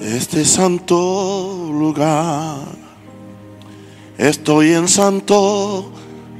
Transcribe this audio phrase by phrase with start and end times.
[0.00, 2.60] Este santo lugar,
[4.16, 5.90] estoy en santo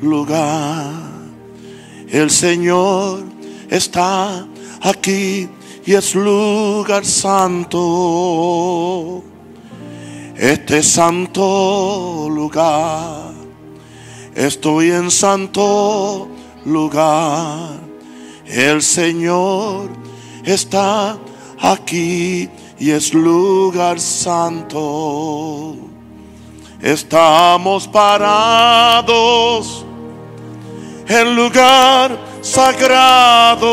[0.00, 0.92] lugar.
[2.08, 3.24] El Señor
[3.68, 4.46] está
[4.80, 5.48] aquí
[5.84, 7.74] y es lugar santo.
[10.36, 13.32] Este santo lugar,
[14.36, 16.28] estoy en santo
[16.64, 17.80] lugar.
[18.46, 19.90] El Señor
[20.44, 21.18] está
[21.58, 25.76] aquí y es lugar santo.
[26.80, 29.84] Estamos parados
[31.08, 33.68] en lugar sagrado.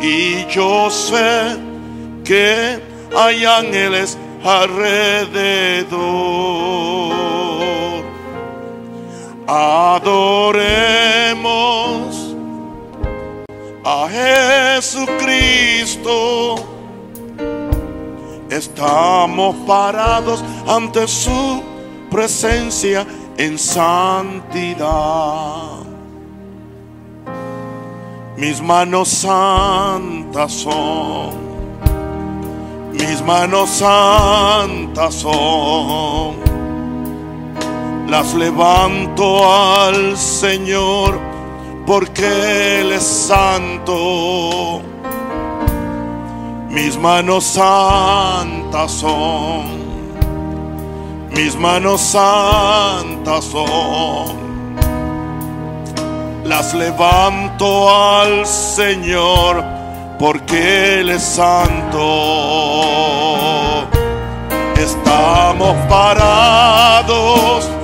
[0.00, 1.56] Y yo sé
[2.24, 2.80] que
[3.16, 4.88] hay ángeles alrededor.
[9.46, 10.68] Adoremos
[13.90, 14.06] a
[14.80, 16.56] Jesucristo.
[18.50, 21.62] Estamos parados ante su
[22.10, 23.06] presencia
[23.38, 24.88] en santidad.
[28.36, 31.30] Mis manos santas son,
[32.92, 36.36] mis manos santas son.
[38.06, 41.37] Las levanto al Señor
[41.88, 44.82] porque Él es santo.
[46.68, 49.78] Mis manos santas son,
[51.30, 54.36] mis manos santas son.
[56.44, 59.64] Las levanto al Señor
[60.18, 62.04] porque Él es santo.
[64.76, 67.77] Estamos parados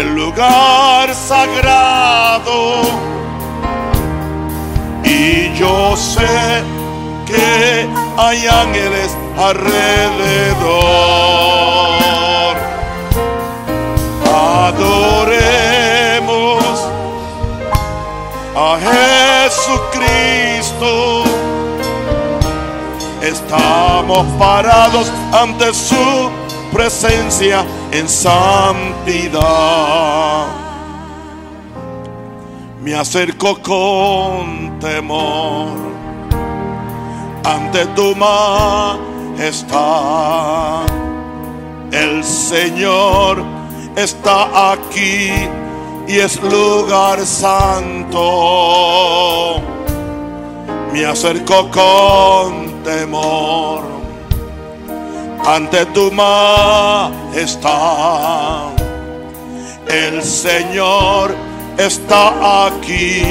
[0.00, 2.82] el lugar sagrado.
[5.04, 6.62] Y yo sé
[7.26, 10.74] que hay ángeles alrededor.
[14.66, 15.04] Adoremos
[18.56, 18.78] a
[19.50, 21.24] Jesucristo.
[23.22, 26.30] Estamos parados ante su
[26.72, 29.44] presencia en santidad.
[32.82, 35.68] Me acerco con temor
[37.44, 39.76] ante tu majestad.
[41.92, 43.44] El Señor
[43.94, 45.30] está aquí
[46.08, 48.22] y es lugar santo.
[50.92, 53.93] Me acerco con temor
[55.46, 57.64] ante tu majestad.
[59.86, 61.34] El Señor
[61.76, 63.22] está aquí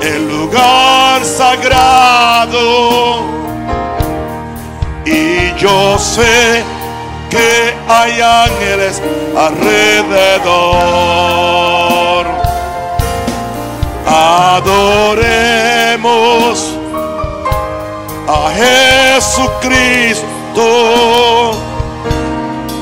[0.02, 3.20] el lugar sagrado
[5.04, 6.62] y yo sé
[7.28, 9.02] que hay ángeles
[9.37, 10.31] alrededor.
[14.06, 15.91] Adoremos
[18.28, 18.50] a
[19.16, 20.27] Jesucristo.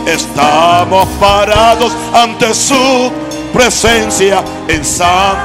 [0.06, 3.12] Estamos parados ante su
[3.52, 5.36] presencia en San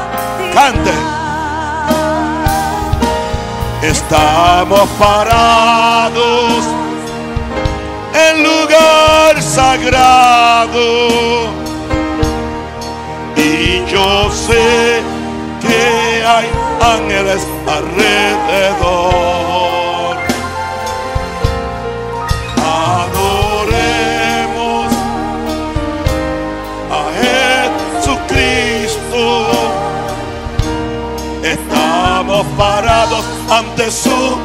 [0.54, 0.92] Cante.
[3.82, 6.64] Estamos parados
[8.14, 10.80] en lugar sagrado.
[13.36, 15.02] Y yo sé
[16.26, 16.50] hay
[16.82, 19.14] ángeles alrededor.
[22.66, 23.74] Adoremos
[26.92, 27.12] a
[28.02, 29.22] Jesucristo.
[31.44, 34.38] Estamos parados ante su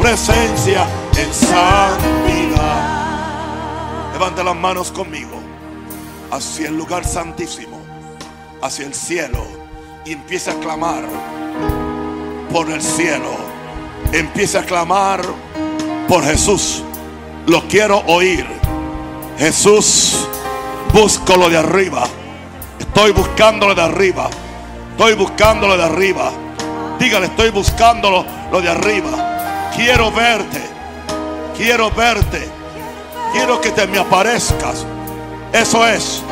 [0.00, 2.92] presencia en santidad.
[4.12, 5.40] Levante las manos conmigo
[6.30, 7.80] hacia el lugar santísimo,
[8.62, 9.63] hacia el cielo
[10.04, 11.04] y empieza a clamar
[12.52, 13.30] por el cielo.
[14.12, 15.22] Empieza a clamar
[16.08, 16.82] por Jesús.
[17.46, 18.46] Lo quiero oír.
[19.38, 20.26] Jesús,
[20.92, 22.04] busco lo de arriba.
[22.78, 24.28] Estoy buscándolo de arriba.
[24.92, 26.30] Estoy buscándolo de arriba.
[26.98, 29.70] Dígale, estoy buscándolo lo de arriba.
[29.74, 30.62] Quiero verte.
[31.56, 32.48] Quiero verte.
[33.32, 34.86] Quiero que te me aparezcas.
[35.52, 36.22] Eso es.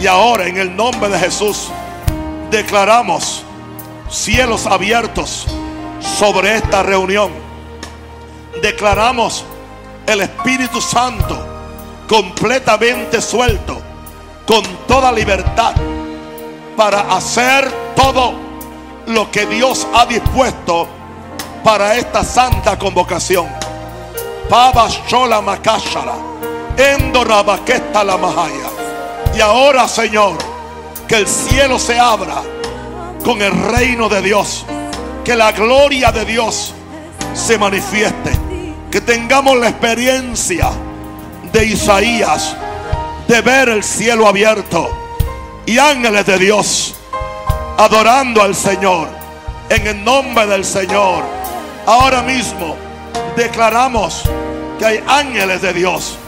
[0.00, 1.70] Y ahora en el nombre de Jesús
[2.54, 3.42] declaramos
[4.08, 5.44] cielos abiertos
[6.00, 7.32] sobre esta reunión.
[8.62, 9.44] Declaramos
[10.06, 11.36] el Espíritu Santo
[12.08, 13.82] completamente suelto
[14.46, 15.72] con toda libertad
[16.76, 18.34] para hacer todo
[19.06, 20.86] lo que Dios ha dispuesto
[21.64, 23.48] para esta santa convocación.
[24.48, 26.14] Pava Shola Makashara,
[26.76, 28.70] Endorabaqueta la Mahaya.
[29.34, 30.53] Y ahora, Señor,
[31.08, 32.42] que el cielo se abra
[33.24, 34.64] con el reino de Dios.
[35.24, 36.74] Que la gloria de Dios
[37.32, 38.32] se manifieste.
[38.90, 40.70] Que tengamos la experiencia
[41.52, 42.56] de Isaías
[43.26, 44.90] de ver el cielo abierto
[45.66, 46.94] y ángeles de Dios
[47.78, 49.08] adorando al Señor
[49.68, 51.24] en el nombre del Señor.
[51.86, 52.76] Ahora mismo
[53.36, 54.22] declaramos
[54.78, 56.18] que hay ángeles de Dios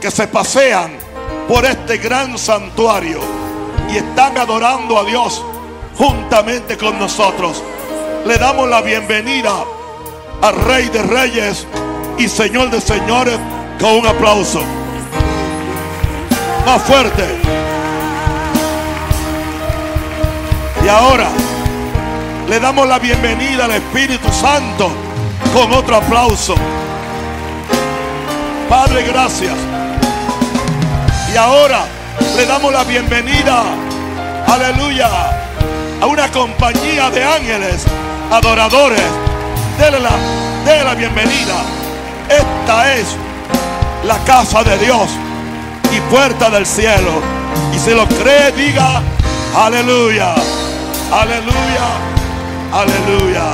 [0.00, 0.92] que se pasean
[1.46, 3.41] por este gran santuario
[3.90, 5.44] y están adorando a Dios
[5.96, 7.62] juntamente con nosotros.
[8.26, 9.52] Le damos la bienvenida
[10.40, 11.66] al Rey de Reyes
[12.18, 13.38] y Señor de Señores
[13.80, 14.62] con un aplauso.
[16.66, 17.24] Más fuerte.
[20.84, 21.28] Y ahora
[22.48, 24.90] le damos la bienvenida al Espíritu Santo
[25.54, 26.54] con otro aplauso.
[28.68, 29.54] Padre, gracias.
[31.32, 31.84] Y ahora
[32.36, 33.62] le damos la bienvenida,
[34.46, 35.08] aleluya,
[36.00, 37.84] a una compañía de ángeles
[38.30, 39.02] adoradores.
[39.78, 40.10] Dele la,
[40.64, 41.54] dele la bienvenida.
[42.28, 43.16] Esta es
[44.04, 45.10] la casa de Dios
[45.94, 47.22] y puerta del cielo.
[47.74, 49.02] Y si lo cree, diga
[49.56, 50.34] aleluya,
[51.12, 51.86] aleluya,
[52.72, 53.44] aleluya.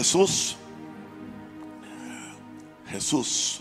[0.00, 0.56] Jesús,
[2.88, 3.60] Jesús,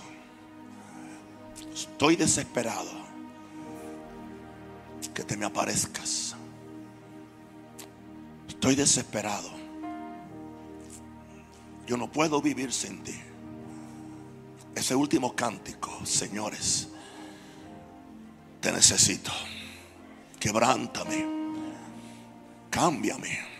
[1.73, 2.89] estoy desesperado
[5.13, 6.37] que te me aparezcas.
[8.47, 9.49] Estoy desesperado.
[11.85, 13.19] Yo no puedo vivir sin ti.
[14.75, 16.87] Ese último cántico, señores,
[18.61, 19.33] te necesito.
[20.39, 21.25] Quebrántame.
[22.69, 23.58] Cámbiame.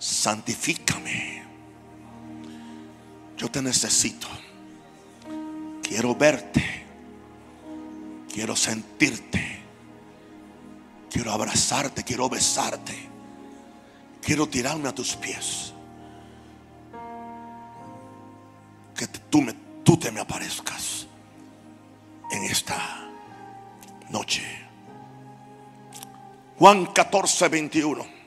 [0.00, 1.42] Santifícame.
[3.36, 4.26] Yo te necesito.
[5.82, 6.86] Quiero verte.
[8.32, 9.60] Quiero sentirte.
[11.10, 12.02] Quiero abrazarte.
[12.02, 12.94] Quiero besarte.
[14.22, 15.74] Quiero tirarme a tus pies.
[18.96, 19.52] Que tú, me,
[19.84, 21.06] tú te me aparezcas
[22.30, 23.06] en esta
[24.08, 24.42] noche.
[26.58, 28.19] Juan 14, 21.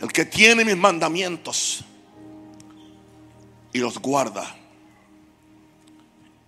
[0.00, 1.84] El que tiene mis mandamientos
[3.72, 4.56] y los guarda,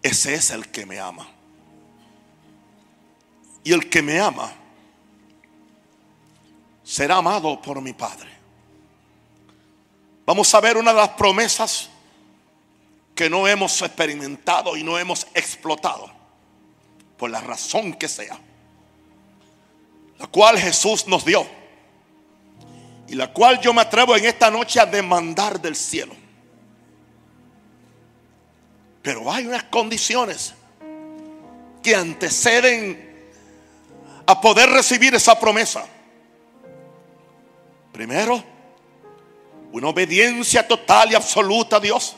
[0.02, 1.28] ese es el que me ama.
[3.62, 4.52] Y el que me ama
[6.82, 8.30] será amado por mi Padre.
[10.24, 11.90] Vamos a ver una de las promesas
[13.14, 16.10] que no hemos experimentado y no hemos explotado,
[17.18, 18.38] por la razón que sea,
[20.18, 21.46] la cual Jesús nos dio
[23.12, 26.14] y la cual yo me atrevo en esta noche a demandar del cielo.
[29.02, 30.54] Pero hay unas condiciones
[31.82, 33.30] que anteceden
[34.24, 35.84] a poder recibir esa promesa.
[37.92, 38.42] Primero,
[39.72, 42.16] una obediencia total y absoluta a Dios.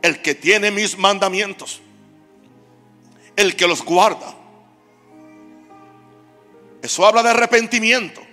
[0.00, 1.82] El que tiene mis mandamientos.
[3.36, 4.34] El que los guarda.
[6.80, 8.25] Eso habla de arrepentimiento.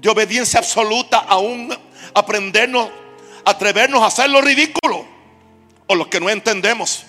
[0.00, 1.76] De obediencia absoluta aún
[2.14, 2.88] aprendernos,
[3.44, 5.04] atrevernos a hacer lo ridículo.
[5.86, 7.04] O lo que no entendemos.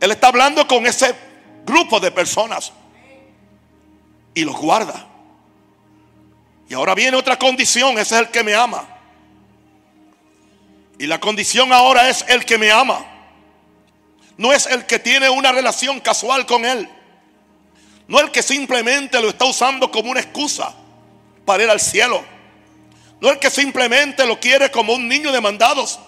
[0.00, 1.14] Él está hablando con ese
[1.66, 2.72] grupo de personas.
[4.34, 5.06] Y los guarda.
[6.68, 8.86] Y ahora viene otra condición, ese es el que me ama.
[10.98, 13.04] Y la condición ahora es el que me ama.
[14.36, 16.88] No es el que tiene una relación casual con él.
[18.06, 20.74] No el que simplemente lo está usando como una excusa
[21.44, 22.22] para ir al cielo.
[23.20, 25.98] No el que simplemente lo quiere como un niño de mandados.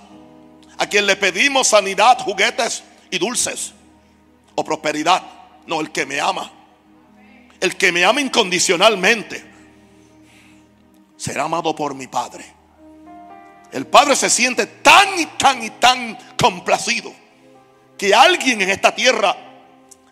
[0.79, 3.73] A quien le pedimos sanidad, juguetes y dulces.
[4.55, 5.23] O prosperidad.
[5.67, 6.53] No, el que me ama.
[7.61, 9.43] El que me ama incondicionalmente
[11.17, 12.45] será amado por mi Padre.
[13.73, 17.13] El Padre se siente tan y tan y tan complacido
[17.97, 19.35] que alguien en esta tierra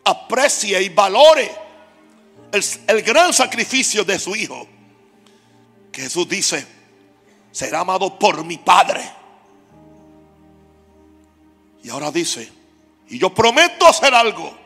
[0.03, 1.64] aprecie y valore
[2.55, 4.67] el, gran sacrificio de su Hijo.
[5.93, 6.67] Que Jesús dice,
[7.53, 9.09] será amado por mi Padre.
[11.83, 12.51] Y ahora dice,
[13.09, 14.57] Y yo prometo hacer algo.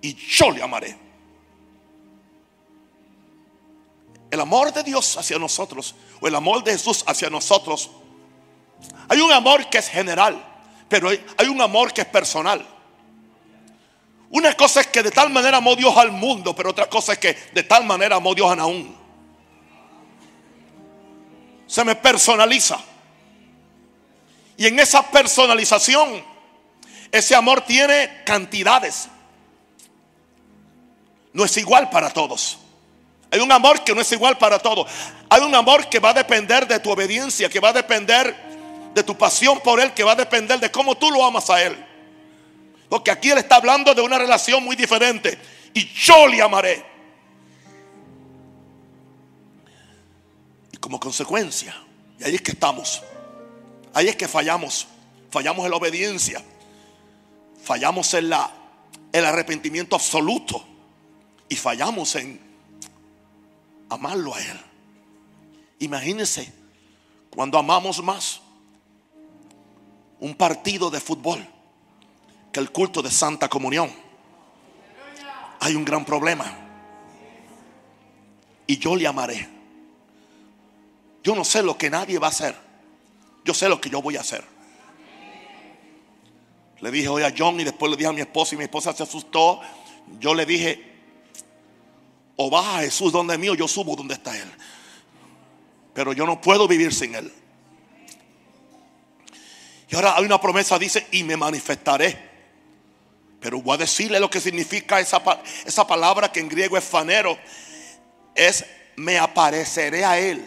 [0.00, 0.96] Y yo le amaré.
[4.30, 7.90] El amor de Dios hacia nosotros, o el amor de Jesús hacia nosotros,
[9.08, 10.42] hay un amor que es general,
[10.88, 12.64] pero hay, un amor que es personal.
[14.30, 17.18] Una cosa es que de tal manera amó Dios al mundo, pero otra cosa es
[17.18, 18.96] que de tal manera amó Dios a Naún.
[21.66, 22.78] Se me personaliza.
[24.56, 26.24] Y en esa personalización,
[27.10, 29.08] ese amor tiene cantidades.
[31.32, 32.58] No es igual para todos.
[33.32, 34.88] Hay un amor que no es igual para todos.
[35.28, 38.36] Hay un amor que va a depender de tu obediencia, que va a depender
[38.94, 41.62] de tu pasión por Él, que va a depender de cómo tú lo amas a
[41.62, 41.89] Él.
[42.90, 45.38] Porque aquí Él está hablando de una relación muy diferente.
[45.72, 46.84] Y yo le amaré.
[50.72, 51.72] Y como consecuencia,
[52.18, 53.00] y ahí es que estamos.
[53.94, 54.88] Ahí es que fallamos.
[55.30, 56.42] Fallamos en la obediencia.
[57.62, 58.52] Fallamos en la,
[59.12, 60.66] el arrepentimiento absoluto.
[61.48, 62.40] Y fallamos en
[63.88, 64.60] amarlo a Él.
[65.78, 66.52] Imagínense
[67.30, 68.40] cuando amamos más
[70.18, 71.46] un partido de fútbol
[72.52, 73.90] que el culto de Santa Comunión.
[75.60, 76.56] Hay un gran problema.
[78.66, 79.48] Y yo le amaré.
[81.22, 82.56] Yo no sé lo que nadie va a hacer.
[83.44, 84.44] Yo sé lo que yo voy a hacer.
[86.80, 88.92] Le dije hoy a John y después le dije a mi esposa y mi esposa
[88.94, 89.60] se asustó.
[90.18, 90.90] Yo le dije,
[92.36, 94.50] o baja Jesús donde mío, yo subo donde está Él.
[95.92, 97.30] Pero yo no puedo vivir sin Él.
[99.90, 102.29] Y ahora hay una promesa, dice, y me manifestaré.
[103.40, 105.22] Pero voy a decirle lo que significa esa,
[105.64, 107.38] esa palabra que en griego es fanero.
[108.34, 108.64] Es
[108.96, 110.46] me apareceré a Él.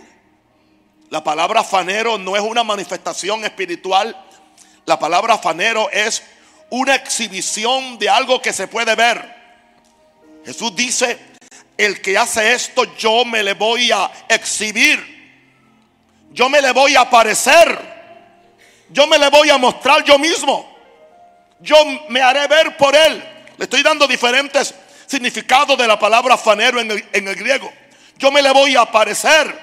[1.10, 4.16] La palabra fanero no es una manifestación espiritual.
[4.86, 6.24] La palabra fanero es
[6.70, 9.34] una exhibición de algo que se puede ver.
[10.46, 11.18] Jesús dice,
[11.78, 15.14] el que hace esto yo me le voy a exhibir.
[16.32, 17.94] Yo me le voy a aparecer.
[18.90, 20.73] Yo me le voy a mostrar yo mismo.
[21.63, 21.75] Yo
[22.10, 23.24] me haré ver por él.
[23.58, 24.75] Le estoy dando diferentes
[25.08, 27.72] significados de la palabra fanero en el, griego.
[28.17, 29.60] Yo me le voy a aparecer.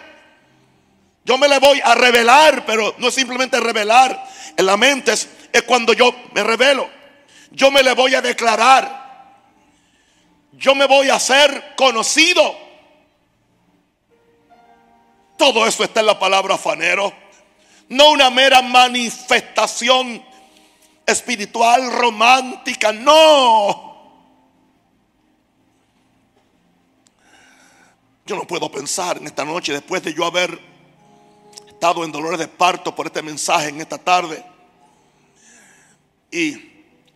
[1.25, 4.27] Yo me le voy a revelar, pero no es simplemente revelar
[4.57, 6.91] en la mente, es, es cuando yo me revelo.
[7.53, 9.01] Yo me le voy a declarar
[10.61, 12.57] yo me voy a hacer conocido.
[15.39, 17.13] Todo eso está en la palabra fanero.
[17.89, 20.23] No una mera manifestación
[21.11, 23.91] espiritual, romántica, no.
[28.27, 30.59] Yo no puedo pensar en esta noche, después de yo haber
[31.67, 34.45] estado en dolores de parto por este mensaje en esta tarde,
[36.31, 36.53] y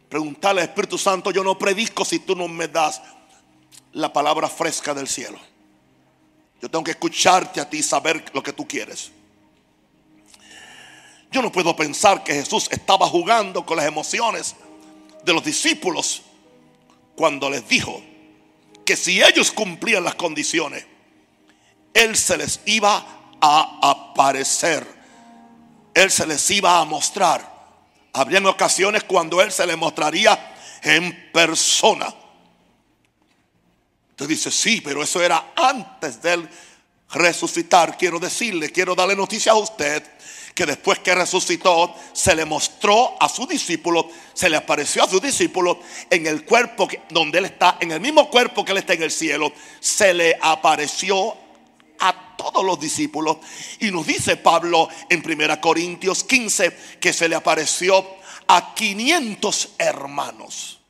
[0.09, 3.01] preguntarle al Espíritu Santo, yo no predico si tú no me das
[3.93, 5.39] la palabra fresca del cielo.
[6.61, 9.13] Yo tengo que escucharte a ti saber lo que tú quieres.
[11.35, 14.55] Yo no puedo pensar que Jesús estaba jugando con las emociones
[15.25, 16.23] de los discípulos
[17.17, 18.01] cuando les dijo
[18.85, 20.87] que si ellos cumplían las condiciones,
[21.93, 23.05] Él se les iba
[23.41, 24.87] a aparecer.
[25.93, 27.53] Él se les iba a mostrar.
[28.13, 32.15] Habrían ocasiones cuando Él se les mostraría en persona.
[34.11, 36.49] Usted dice, sí, pero eso era antes del
[37.11, 37.99] resucitar.
[37.99, 40.15] Quiero decirle, quiero darle noticia a usted
[40.55, 45.19] que después que resucitó, se le mostró a su discípulo, se le apareció a su
[45.19, 49.03] discípulo en el cuerpo donde él está, en el mismo cuerpo que él está en
[49.03, 51.37] el cielo, se le apareció
[51.99, 53.39] a todos los discípulos.
[53.81, 58.07] Y nos dice Pablo en 1 Corintios 15 que se le apareció
[58.47, 60.81] a 500 hermanos.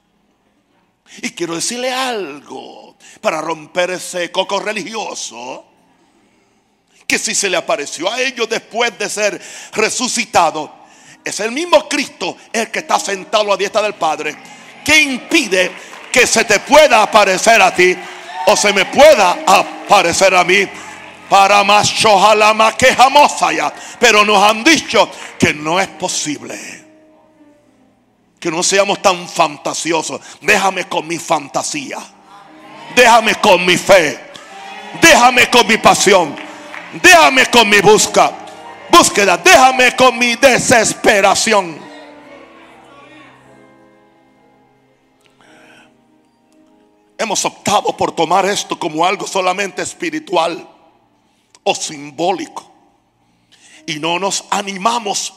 [1.22, 5.64] Y quiero decirle algo para romper ese coco religioso.
[7.14, 9.40] Que si se le apareció a ellos después de ser
[9.72, 10.74] resucitado,
[11.24, 14.34] es el mismo Cristo el que está sentado a la diestra del Padre.
[14.84, 15.70] Que impide
[16.10, 17.96] que se te pueda aparecer a ti
[18.48, 20.66] o se me pueda aparecer a mí.
[21.30, 21.94] Para más
[22.76, 23.72] que jamás haya.
[24.00, 26.58] Pero nos han dicho que no es posible
[28.40, 30.20] que no seamos tan fantasiosos.
[30.40, 31.98] Déjame con mi fantasía.
[32.96, 34.18] Déjame con mi fe.
[35.00, 36.53] Déjame con mi pasión.
[37.02, 38.32] Déjame con mi busca.
[38.90, 39.36] Búsqueda.
[39.36, 41.78] Déjame con mi desesperación.
[47.18, 50.68] Hemos optado por tomar esto como algo solamente espiritual
[51.64, 52.70] o simbólico.
[53.86, 55.34] Y no nos animamos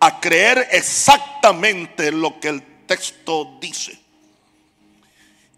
[0.00, 3.98] a creer exactamente lo que el texto dice.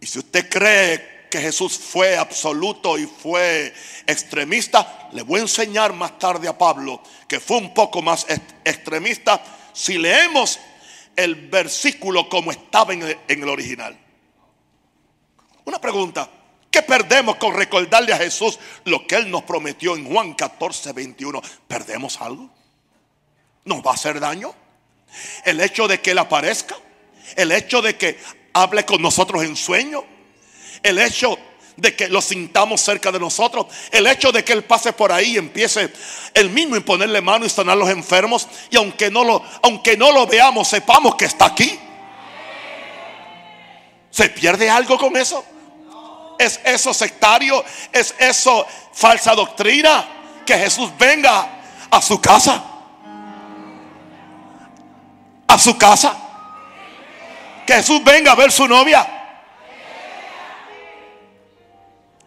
[0.00, 3.72] Y si usted cree que Jesús fue absoluto y fue
[4.06, 8.26] extremista, le voy a enseñar más tarde a Pablo que fue un poco más
[8.64, 9.40] extremista
[9.72, 10.58] si leemos
[11.14, 13.96] el versículo como estaba en el, original.
[15.64, 16.28] Una pregunta,
[16.70, 21.40] ¿qué perdemos con recordarle a Jesús lo que Él nos prometió en Juan 14, 21?
[21.68, 22.50] ¿Perdemos algo?
[23.64, 24.52] ¿Nos va a hacer daño?
[25.44, 26.76] El hecho de que Él aparezca,
[27.36, 28.18] el hecho de que
[28.54, 30.04] hable con nosotros en sueño,
[30.82, 31.38] el hecho
[31.76, 35.32] de que lo sintamos cerca de nosotros, el hecho de que Él pase por ahí
[35.32, 35.92] y empiece
[36.34, 40.12] Él mismo a ponerle mano y sanar los enfermos, y aunque no lo, aunque no
[40.12, 41.78] lo veamos, sepamos que está aquí.
[44.10, 45.44] ¿Se pierde algo con eso?
[46.38, 47.64] ¿Es eso sectario?
[47.92, 50.06] ¿Es eso falsa doctrina?
[50.44, 51.60] Que Jesús venga
[51.90, 52.62] a su casa.
[55.46, 56.16] A su casa.
[57.66, 59.19] Que Jesús venga a ver su novia.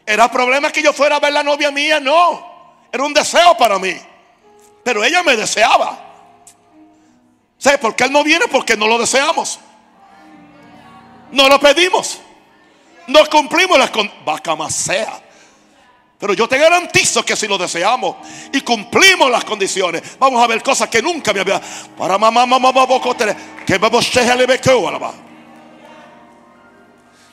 [0.06, 2.00] ¿Era problema que yo fuera a ver la novia mía?
[2.00, 2.54] No.
[2.92, 3.96] Era un deseo para mí.
[4.84, 5.98] Pero ella me deseaba.
[7.58, 8.48] ¿Sabes por qué él no viene?
[8.48, 9.60] Porque no lo deseamos.
[11.32, 12.20] No lo pedimos.
[13.08, 14.76] No cumplimos las condiciones.
[14.76, 15.22] sea.
[16.20, 18.16] Pero yo te garantizo que si lo deseamos
[18.54, 21.62] y cumplimos las condiciones, vamos a ver cosas que nunca me había.
[21.98, 22.88] Para mamá, mamá, mamá,
[23.66, 25.14] que vamos a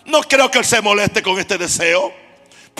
[0.06, 2.19] No creo que él se moleste con este deseo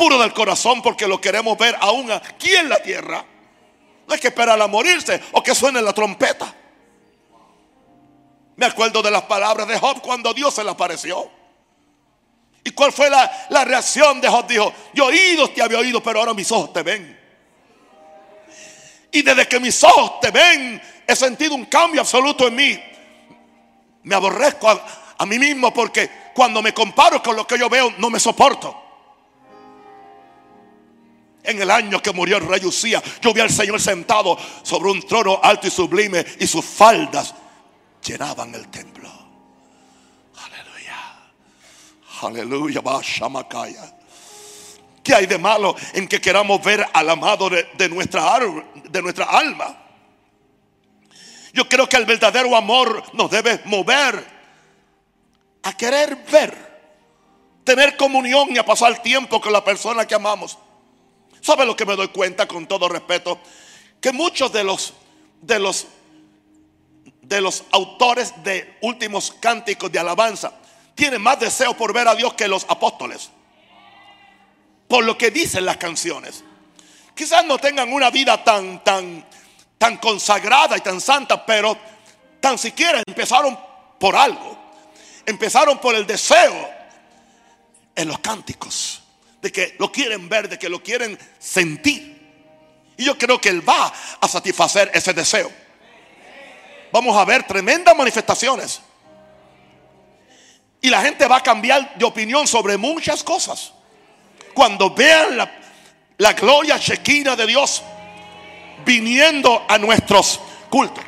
[0.01, 3.23] puro del corazón porque lo queremos ver aún aquí en la tierra.
[4.09, 6.55] No hay que esperar a morirse o que suene la trompeta.
[8.57, 11.31] Me acuerdo de las palabras de Job cuando Dios se le apareció.
[12.65, 14.47] ¿Y cuál fue la, la reacción de Job?
[14.47, 17.21] Dijo, yo oídos te había oído, pero ahora mis ojos te ven.
[19.13, 22.83] Y desde que mis ojos te ven, he sentido un cambio absoluto en mí.
[24.05, 24.83] Me aborrezco a,
[25.19, 28.90] a mí mismo porque cuando me comparo con lo que yo veo, no me soporto.
[31.51, 35.03] En el año que murió el rey Usía, yo vi al Señor sentado sobre un
[35.03, 37.35] trono alto y sublime y sus faldas
[38.05, 39.11] llenaban el templo.
[42.23, 42.81] Aleluya.
[42.81, 42.83] Aleluya.
[45.03, 48.39] ¿Qué hay de malo en que queramos ver al amado de, nuestra,
[48.89, 49.77] de nuestra alma?
[51.53, 54.25] Yo creo que el verdadero amor nos debe mover
[55.65, 56.55] a querer ver,
[57.65, 60.57] tener comunión y a pasar tiempo con la persona que amamos.
[61.41, 63.39] ¿Sabe lo que me doy cuenta con todo respeto?
[64.01, 64.93] Que muchos de los
[65.41, 65.87] de los
[67.23, 70.53] de los autores de últimos cánticos de alabanza
[70.95, 73.31] tienen más deseo por ver a Dios que los apóstoles.
[74.89, 76.45] Por lo que dicen las canciones.
[77.15, 79.27] Quizás no tengan una vida tan tan
[79.79, 81.77] tan consagrada y tan santa, pero
[82.41, 83.59] tan siquiera empezaron
[83.99, 84.59] por algo.
[85.25, 86.69] Empezaron por el deseo
[87.95, 89.00] en los cánticos
[89.41, 92.19] de que lo quieren ver, de que lo quieren sentir.
[92.97, 95.51] Y yo creo que Él va a satisfacer ese deseo.
[96.93, 98.81] Vamos a ver tremendas manifestaciones.
[100.83, 103.73] Y la gente va a cambiar de opinión sobre muchas cosas.
[104.55, 105.51] Cuando vean la,
[106.19, 107.83] la gloria chequina de Dios
[108.85, 111.05] viniendo a nuestros cultos.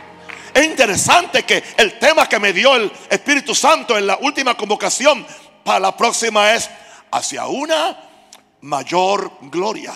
[0.55, 5.27] Es interesante que el tema que me dio el Espíritu Santo en la última convocación
[5.65, 6.69] para la próxima es
[7.11, 8.12] hacia una
[8.63, 9.95] mayor gloria.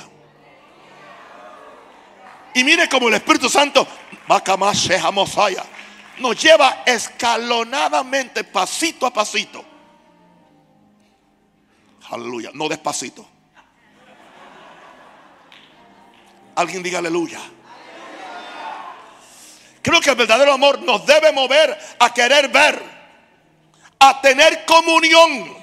[2.55, 3.87] Y mire como el Espíritu Santo
[6.19, 9.65] nos lleva escalonadamente, pasito a pasito.
[12.11, 13.27] Aleluya, no despacito.
[16.55, 17.41] Alguien diga aleluya.
[19.83, 22.83] Creo que el verdadero amor nos debe mover a querer ver,
[23.99, 25.56] a tener comunión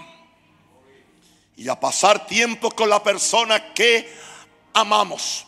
[1.56, 4.12] y a pasar tiempo con la persona que
[4.74, 5.46] amamos.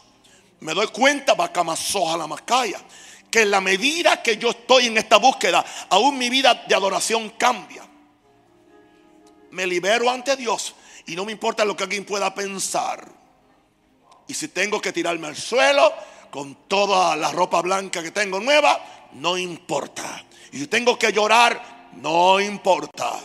[0.60, 2.80] Me doy cuenta, Bacamasoja la Macaya,
[3.30, 7.32] que en la medida que yo estoy en esta búsqueda, aún mi vida de adoración
[7.32, 7.84] cambia.
[9.52, 10.76] Me libero ante Dios
[11.08, 13.08] y no me importa lo que alguien pueda pensar.
[14.28, 15.94] Y si tengo que tirarme al suelo
[16.32, 20.26] con toda la ropa blanca que tengo nueva, no importa.
[20.52, 23.20] Y si tengo que llorar, no importa.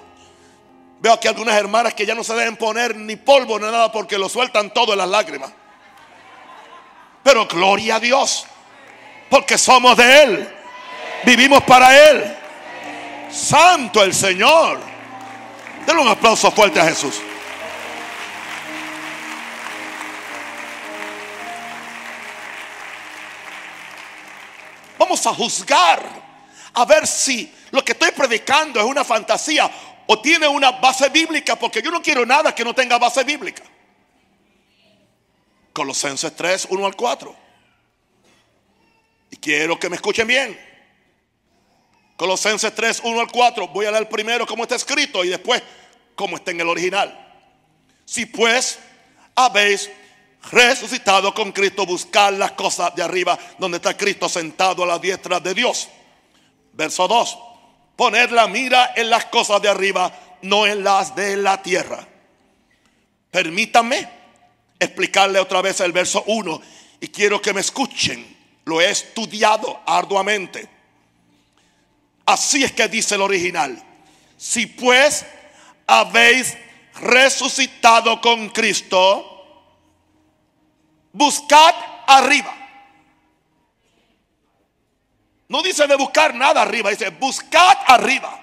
[1.00, 4.18] Veo aquí algunas hermanas que ya no se deben poner ni polvo ni nada porque
[4.18, 5.50] lo sueltan todo en las lágrimas.
[7.22, 8.46] Pero gloria a Dios,
[9.30, 10.54] porque somos de Él,
[11.24, 12.36] vivimos para Él.
[13.30, 14.78] Santo el Señor.
[15.86, 17.20] Denle un aplauso fuerte a Jesús.
[24.98, 26.02] Vamos a juzgar
[26.74, 29.70] a ver si lo que estoy predicando es una fantasía
[30.12, 33.62] o tiene una base bíblica, porque yo no quiero nada que no tenga base bíblica.
[35.72, 37.36] Colosenses 3, 1 al 4.
[39.30, 40.58] Y quiero que me escuchen bien.
[42.16, 43.68] Colosenses 3, 1 al 4.
[43.68, 45.62] Voy a leer primero cómo está escrito y después
[46.16, 47.16] cómo está en el original.
[48.04, 48.80] Si pues
[49.36, 49.92] habéis
[50.50, 55.38] resucitado con Cristo, buscar las cosas de arriba, donde está Cristo sentado a la diestra
[55.38, 55.88] de Dios.
[56.72, 57.49] Verso 2.
[58.00, 60.10] Poner la mira en las cosas de arriba,
[60.40, 62.08] no en las de la tierra.
[63.30, 64.08] Permítanme
[64.78, 66.62] explicarle otra vez el verso 1
[66.98, 68.38] y quiero que me escuchen.
[68.64, 70.66] Lo he estudiado arduamente.
[72.24, 73.84] Así es que dice el original.
[74.38, 75.26] Si pues
[75.86, 76.56] habéis
[77.02, 79.76] resucitado con Cristo,
[81.12, 81.74] buscad
[82.06, 82.59] arriba.
[85.50, 88.38] No dice de buscar nada arriba, dice buscad arriba.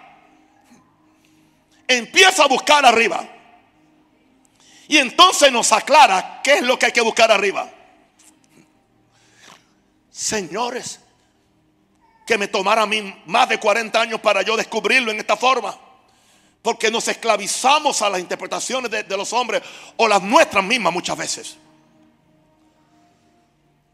[1.88, 3.26] Empieza a buscar arriba.
[4.89, 7.72] Y entonces nos aclara qué es lo que hay que buscar arriba.
[10.12, 11.00] Señores,
[12.26, 15.80] que me tomara a mí más de 40 años para yo descubrirlo en esta forma.
[16.62, 19.63] Porque nos esclavizamos a las interpretaciones de, de los hombres
[19.96, 21.58] o las nuestras mismas muchas veces.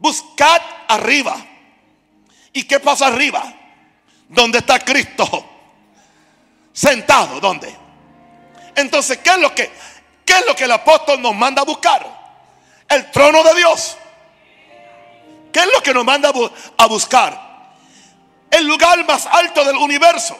[0.00, 1.53] Buscad arriba.
[2.54, 3.52] ¿Y qué pasa arriba?
[4.28, 5.26] ¿Dónde está Cristo?
[6.72, 7.74] Sentado, ¿dónde?
[8.74, 9.70] Entonces, ¿qué es lo que
[10.24, 12.06] qué es lo que el apóstol nos manda a buscar?
[12.88, 13.96] El trono de Dios.
[15.52, 16.32] ¿Qué es lo que nos manda
[16.78, 17.74] a buscar?
[18.50, 20.36] El lugar más alto del universo.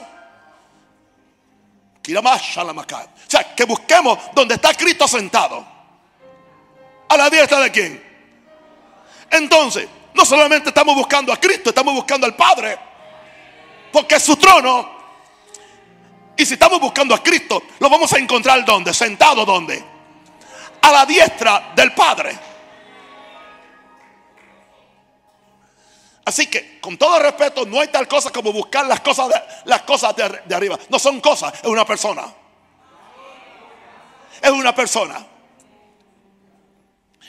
[3.26, 5.66] O sea, que busquemos donde está Cristo sentado.
[7.08, 8.04] A la diestra de quién.
[9.30, 12.78] Entonces, no solamente estamos buscando a Cristo, estamos buscando al Padre.
[13.92, 14.94] Porque es su trono.
[16.36, 18.94] Y si estamos buscando a Cristo, lo vamos a encontrar donde?
[18.94, 19.84] Sentado donde?
[20.80, 22.38] A la diestra del Padre.
[26.24, 29.82] Así que, con todo respeto, no hay tal cosa como buscar las cosas de, las
[29.82, 30.78] cosas de, de arriba.
[30.88, 32.24] No son cosas, es una persona.
[34.40, 35.26] Es una persona.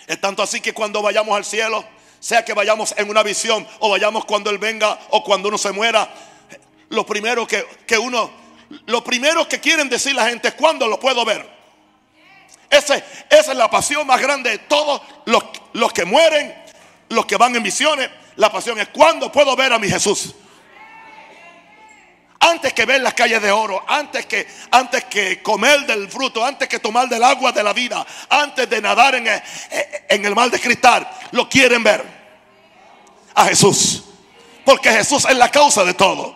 [0.07, 1.83] Es tanto así que cuando vayamos al cielo,
[2.25, 5.71] sea que vayamos en una visión o vayamos cuando Él venga o cuando uno se
[5.71, 6.09] muera,
[6.89, 8.31] lo primero que, que uno,
[8.87, 11.47] lo primero que quieren decir la gente es cuándo lo puedo ver.
[12.69, 16.55] Ese, esa es la pasión más grande de todos los, los que mueren,
[17.09, 20.35] los que van en misiones la pasión es cuando puedo ver a mi Jesús.
[22.51, 26.67] Antes que ver las calles de oro, antes que, antes que comer del fruto, antes
[26.67, 29.41] que tomar del agua de la vida, antes de nadar en el,
[30.09, 32.03] en el mar de cristal, lo quieren ver
[33.33, 34.03] a Jesús.
[34.63, 36.35] Porque Jesús es la causa de todo.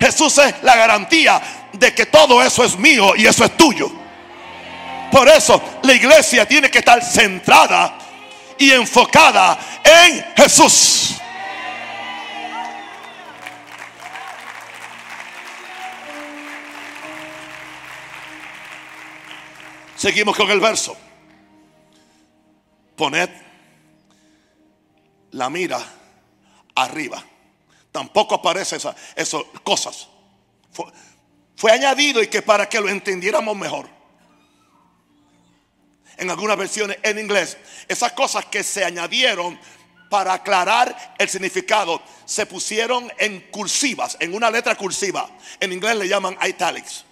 [0.00, 1.40] Jesús es la garantía
[1.72, 3.90] de que todo eso es mío y eso es tuyo.
[5.10, 7.96] Por eso la iglesia tiene que estar centrada
[8.58, 11.14] y enfocada en Jesús.
[19.96, 20.96] Seguimos con el verso.
[22.96, 23.30] Poned
[25.32, 25.80] la mira
[26.74, 27.22] arriba.
[27.92, 30.08] Tampoco aparece esas cosas.
[30.70, 30.84] Fue,
[31.56, 33.88] fue añadido y que para que lo entendiéramos mejor.
[36.18, 37.56] En algunas versiones en inglés,
[37.88, 39.58] esas cosas que se añadieron
[40.08, 45.28] para aclarar el significado se pusieron en cursivas, en una letra cursiva.
[45.60, 47.04] En inglés le llaman italics.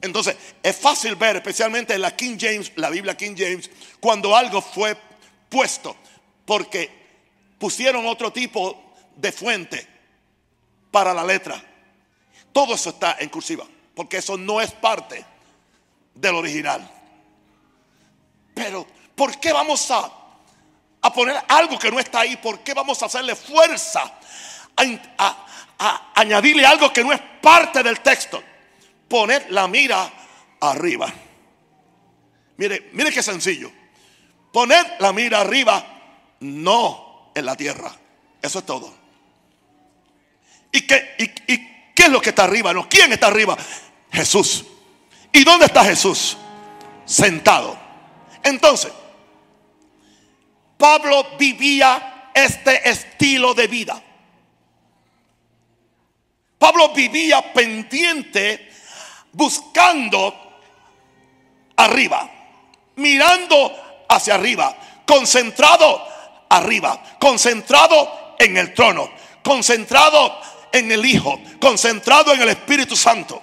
[0.00, 4.60] Entonces, es fácil ver, especialmente en la King James, la Biblia King James, cuando algo
[4.60, 4.96] fue
[5.48, 5.96] puesto,
[6.44, 6.90] porque
[7.58, 9.86] pusieron otro tipo de fuente
[10.90, 11.62] para la letra.
[12.52, 15.24] Todo eso está en cursiva, porque eso no es parte
[16.14, 16.88] del original.
[18.54, 20.10] Pero, ¿por qué vamos a,
[21.02, 22.36] a poner algo que no está ahí?
[22.36, 24.18] ¿Por qué vamos a hacerle fuerza
[25.18, 28.42] a, añadirle algo que no es parte del texto?
[29.08, 30.12] Poner la mira
[30.60, 31.12] arriba.
[32.56, 33.70] Mire, mire qué sencillo.
[34.52, 35.84] Poner la mira arriba,
[36.40, 37.94] no en la tierra.
[38.40, 38.94] Eso es todo.
[40.72, 41.28] ¿Y qué, y,
[41.94, 42.72] qué es lo que está arriba?
[42.72, 43.56] No, ¿quién está arriba?
[44.10, 44.64] Jesús.
[45.32, 46.36] ¿Y dónde está Jesús?
[47.04, 47.78] Sentado.
[48.42, 48.92] Entonces,
[50.78, 54.02] Pablo vivía este estilo de vida.
[56.58, 58.70] Pablo vivía pendiente
[59.36, 60.34] buscando
[61.76, 62.30] arriba,
[62.96, 64.74] mirando hacia arriba,
[65.06, 66.02] concentrado
[66.48, 69.10] arriba, concentrado en el trono,
[69.42, 70.40] concentrado
[70.72, 73.42] en el Hijo, concentrado en el Espíritu Santo.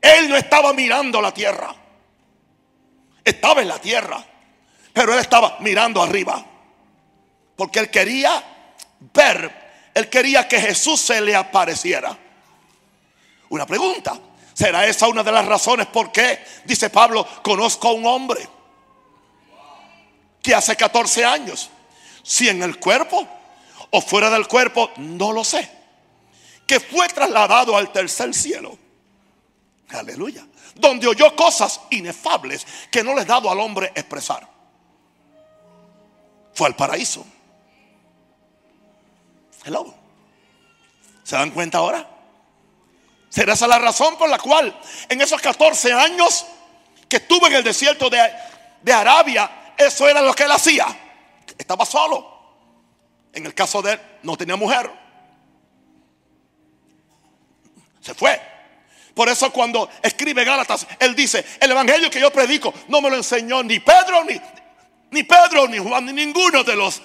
[0.00, 1.72] Él no estaba mirando la tierra.
[3.22, 4.24] Estaba en la tierra.
[4.92, 6.44] Pero él estaba mirando arriba.
[7.54, 8.42] Porque él quería
[9.12, 12.16] ver, él quería que Jesús se le apareciera.
[13.50, 14.18] Una pregunta.
[14.54, 18.46] ¿Será esa una de las razones por qué, dice Pablo, conozco a un hombre
[20.42, 21.70] que hace 14 años,
[22.22, 23.26] si en el cuerpo
[23.90, 25.70] o fuera del cuerpo, no lo sé,
[26.66, 28.76] que fue trasladado al tercer cielo?
[29.90, 30.46] Aleluya.
[30.74, 34.46] Donde oyó cosas inefables que no les dado al hombre expresar.
[36.54, 37.24] Fue al paraíso.
[39.64, 39.94] Hello.
[41.24, 42.19] ¿Se dan cuenta ahora?
[43.30, 44.76] ¿Será esa la razón por la cual
[45.08, 46.44] en esos 14 años
[47.08, 48.20] que estuvo en el desierto de,
[48.82, 50.86] de Arabia, eso era lo que él hacía?
[51.56, 52.38] Estaba solo.
[53.32, 54.90] En el caso de él, no tenía mujer.
[58.00, 58.40] Se fue.
[59.14, 63.16] Por eso cuando escribe Gálatas, él dice, el evangelio que yo predico no me lo
[63.16, 64.40] enseñó ni Pedro, ni,
[65.12, 67.00] ni Pedro, ni Juan, ni ninguno de los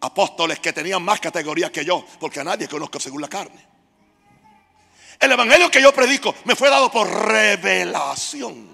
[0.00, 3.67] apóstoles que tenían más categoría que yo, porque a nadie conozco según la carne.
[5.20, 8.68] El evangelio que yo predico me fue dado por revelación.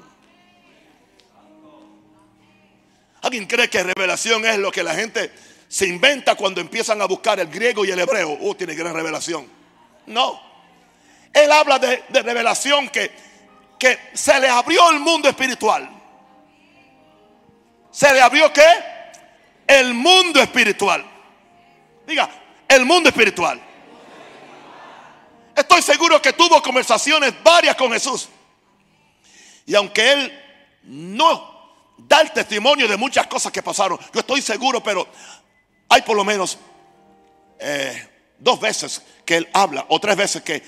[3.22, 5.33] ¿Alguien cree que revelación es lo que la gente
[5.66, 8.37] se inventa cuando empiezan a buscar el griego y el hebreo?
[8.42, 9.48] Oh, tiene gran revelación.
[10.07, 10.40] No.
[11.33, 13.11] Él habla de, revelación que,
[13.78, 15.88] que se le abrió el mundo espiritual.
[17.90, 18.66] ¿Se le abrió qué?
[19.66, 21.02] El mundo espiritual.
[22.07, 22.28] Diga,
[22.68, 23.59] el mundo espiritual.
[25.57, 28.29] Estoy seguro que tuvo conversaciones varias con Jesús.
[29.67, 30.43] Y aunque él
[30.85, 31.53] no
[31.97, 35.07] da el testimonio de muchas cosas que pasaron, yo estoy seguro, pero
[35.88, 36.59] hay por lo menos
[37.59, 40.62] eh, dos veces que él habla, o tres veces que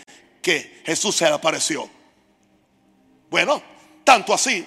[0.46, 1.90] que Jesús se apareció.
[3.28, 3.60] Bueno,
[4.04, 4.64] tanto así,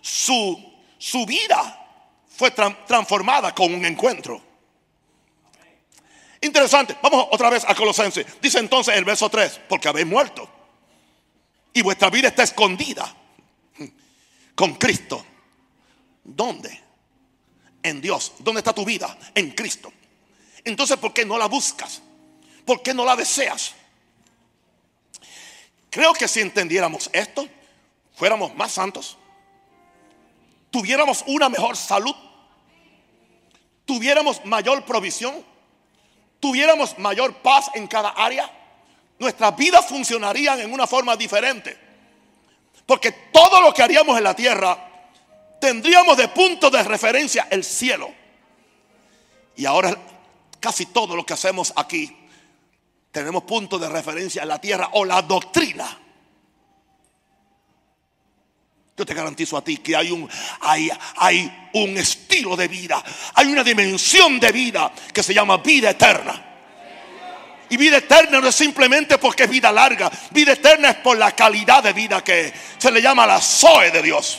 [0.00, 1.78] su, su vida
[2.26, 4.40] fue transformada con un encuentro.
[6.42, 6.96] Interesante.
[7.00, 8.26] Vamos otra vez a Colosenses.
[8.40, 10.48] Dice entonces el verso 3, porque habéis muerto.
[11.72, 13.14] Y vuestra vida está escondida
[14.54, 15.24] con Cristo.
[16.24, 16.80] ¿Dónde?
[17.82, 18.32] En Dios.
[18.40, 19.16] ¿Dónde está tu vida?
[19.34, 19.92] En Cristo.
[20.64, 22.02] Entonces, ¿por qué no la buscas?
[22.64, 23.74] ¿Por qué no la deseas?
[25.90, 27.48] Creo que si entendiéramos esto,
[28.14, 29.18] fuéramos más santos,
[30.70, 32.14] tuviéramos una mejor salud,
[33.84, 35.44] tuviéramos mayor provisión,
[36.42, 38.50] tuviéramos mayor paz en cada área,
[39.20, 41.78] nuestras vidas funcionarían en una forma diferente.
[42.84, 44.76] Porque todo lo que haríamos en la tierra
[45.60, 48.12] tendríamos de punto de referencia el cielo.
[49.54, 49.96] Y ahora
[50.58, 52.12] casi todo lo que hacemos aquí
[53.12, 56.01] tenemos puntos de referencia en la tierra o la doctrina.
[59.02, 63.02] Yo te garantizo a ti que hay un, hay, hay un estilo de vida,
[63.34, 66.40] hay una dimensión de vida que se llama vida eterna.
[67.68, 71.32] Y vida eterna no es simplemente porque es vida larga, vida eterna es por la
[71.32, 74.38] calidad de vida que se le llama la Zoe de Dios.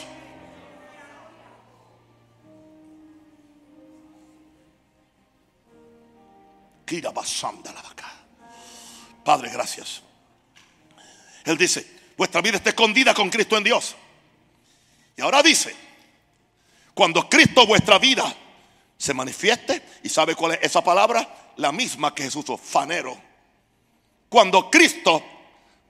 [9.22, 10.00] Padre, gracias.
[11.44, 13.96] Él dice, vuestra vida está escondida con Cristo en Dios.
[15.16, 15.74] Y ahora dice,
[16.94, 18.34] cuando Cristo vuestra vida
[18.96, 23.16] se manifieste, y sabe cuál es esa palabra, la misma que Jesús usó, fanero.
[24.28, 25.22] Cuando Cristo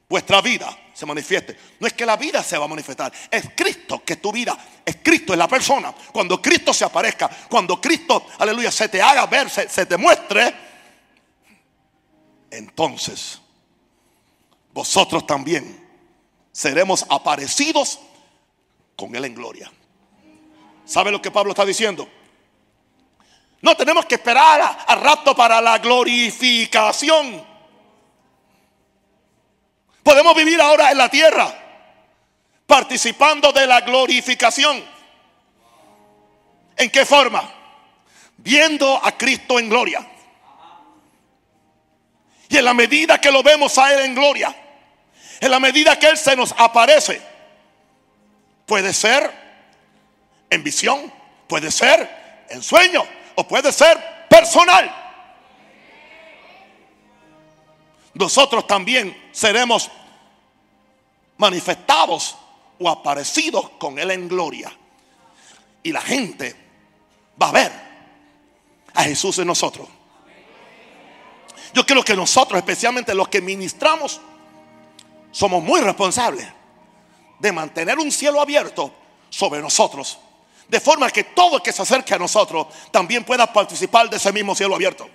[0.09, 4.03] vuestra vida se manifieste, no es que la vida se va a manifestar, es Cristo
[4.05, 5.95] que tu vida, es Cristo, es la persona.
[6.13, 10.55] Cuando Cristo se aparezca, cuando Cristo, aleluya, se te haga ver, se te muestre,
[12.51, 13.41] entonces
[14.73, 15.83] vosotros también
[16.53, 17.99] seremos aparecidos
[18.97, 19.71] con Él en gloria.
[20.85, 22.09] ¿Sabe lo que Pablo está diciendo?
[23.63, 27.45] No tenemos que esperar al rato para la glorificación.
[30.03, 31.63] Podemos vivir ahora en la tierra
[32.67, 34.85] participando de la glorificación.
[36.77, 37.53] ¿En qué forma?
[38.37, 40.07] Viendo a Cristo en gloria.
[42.51, 44.55] Y en la medida que lo vemos a Él en gloria,
[45.41, 47.34] en la medida que Él se nos aparece,
[48.67, 49.31] puede ser
[50.51, 51.13] en visión,
[51.49, 55.03] puede ser en sueño o puede ser personal.
[58.15, 59.91] Nosotros también seremos
[61.37, 62.37] manifestados
[62.79, 64.73] o aparecidos con Él en gloria.
[65.83, 66.55] Y la gente
[67.41, 67.73] va a ver
[68.95, 69.89] a Jesús en nosotros.
[71.85, 74.21] creo que nosotros, especialmente los que ministramos,
[75.33, 76.47] somos muy responsables
[77.39, 78.93] de mantener un cielo abierto
[79.31, 80.19] sobre nosotros.
[80.69, 84.33] De forma que todo el que se acerque a nosotros también pueda participar de ese
[84.33, 85.09] mismo cielo abierto.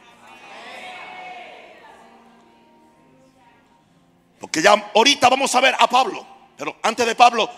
[4.40, 6.26] Porque ya ahorita vamos a ver a Pablo.
[6.56, 7.50] Pero antes de Pablo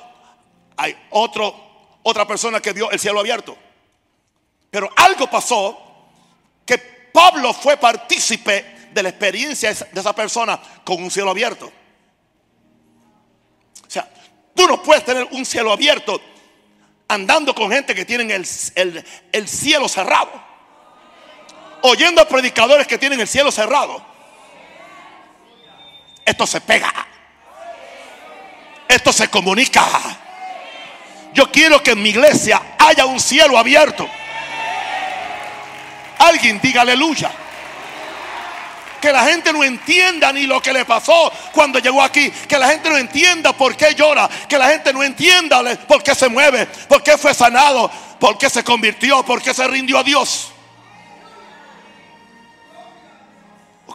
[0.77, 1.53] hay otro,
[2.03, 3.57] otra persona que vio el cielo abierto.
[4.69, 5.77] Pero algo pasó
[6.65, 11.71] que Pablo fue partícipe de la experiencia de esa persona con un cielo abierto.
[14.55, 16.21] Tú no puedes tener un cielo abierto
[17.07, 20.31] andando con gente que tienen el, el cielo cerrado.
[21.81, 24.03] Oyendo a predicadores que tienen el cielo cerrado.
[26.25, 26.93] Esto se pega.
[28.87, 29.85] Esto se comunica.
[31.33, 34.07] Yo quiero que en mi iglesia haya un cielo abierto.
[36.19, 37.31] Alguien diga aleluya.
[39.01, 42.29] Que la gente no entienda ni lo que le pasó cuando llegó aquí.
[42.29, 44.29] Que la gente no entienda por qué llora.
[44.47, 46.67] Que la gente no entienda por qué se mueve.
[46.87, 47.89] Por qué fue sanado.
[48.19, 49.23] Por qué se convirtió.
[49.23, 50.51] Por qué se rindió a Dios.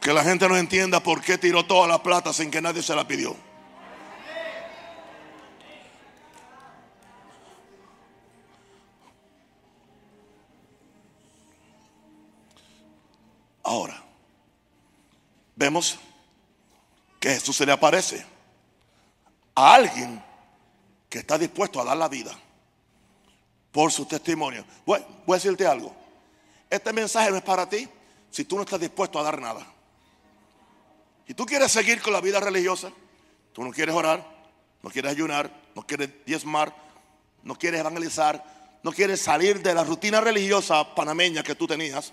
[0.07, 2.95] Que la gente no entienda por qué tiró toda la plata sin que nadie se
[2.95, 3.37] la pidió.
[13.65, 14.01] Ahora,
[15.57, 15.99] vemos
[17.19, 18.25] que Jesús se le aparece
[19.55, 20.23] a alguien
[21.09, 22.39] que está dispuesto a dar la vida
[23.73, 24.65] por su testimonio.
[24.85, 25.95] voy a decirte algo.
[26.71, 27.89] Este mensaje no es para ti
[28.31, 29.67] si tú no estás dispuesto a dar nada.
[31.27, 32.93] Si tú quieres seguir con la vida religiosa,
[33.53, 34.25] tú no quieres orar,
[34.83, 36.75] no quieres ayunar, no quieres diezmar,
[37.43, 38.45] no quieres evangelizar,
[38.83, 42.13] no quieres salir de la rutina religiosa panameña que tú tenías,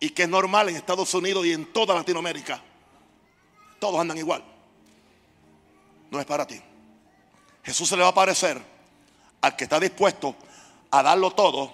[0.00, 2.62] y que es normal en Estados Unidos y en toda Latinoamérica,
[3.78, 4.44] todos andan igual.
[6.10, 6.60] No es para ti.
[7.62, 8.60] Jesús se le va a aparecer
[9.40, 10.36] al que está dispuesto
[10.90, 11.72] a darlo todo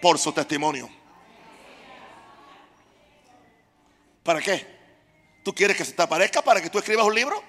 [0.00, 0.88] por su testimonio.
[4.22, 4.66] ¿Para qué?
[5.42, 7.42] ¿Tú quieres que se te aparezca para que tú escribas un libro?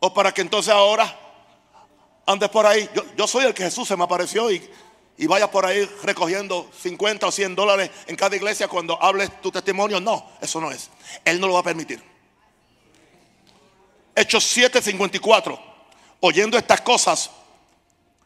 [0.00, 1.18] ¿O para que entonces ahora
[2.26, 2.88] andes por ahí?
[3.16, 4.68] Yo, soy el que Jesús se me apareció y,
[5.20, 9.52] y vaya por ahí recogiendo 50 o 100 dólares en cada iglesia cuando hables tu
[9.52, 10.00] testimonio.
[10.00, 10.88] No, eso no es.
[11.26, 12.02] Él no lo va a permitir.
[14.16, 15.60] Hechos 7:54.
[16.20, 17.30] Oyendo estas cosas,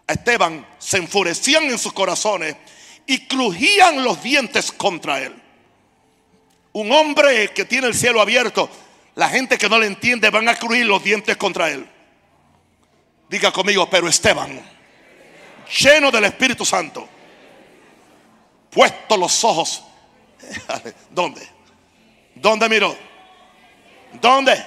[0.07, 2.54] Esteban se enfurecían en sus corazones
[3.09, 5.35] y crujían los dientes contra él.
[6.74, 8.70] Un hombre que tiene el cielo abierto,
[9.16, 11.90] la gente que no le entiende van a crujir los dientes contra él.
[13.28, 14.73] Diga conmigo, pero Esteban,
[15.68, 17.09] lleno del Espíritu Santo,
[18.70, 19.85] puesto los ojos,
[21.11, 21.46] ¿dónde?
[22.35, 22.96] ¿Dónde miró?
[24.20, 24.64] ¿Dónde?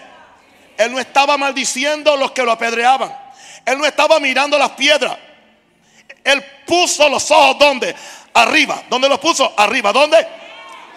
[0.77, 3.15] Él no estaba maldiciendo a los que lo apedreaban.
[3.65, 5.17] Él no estaba mirando las piedras.
[6.23, 7.95] Él puso los ojos ¿dónde?
[8.33, 8.83] Arriba.
[8.89, 9.53] ¿Dónde los puso?
[9.57, 9.91] Arriba.
[9.91, 10.25] ¿Dónde?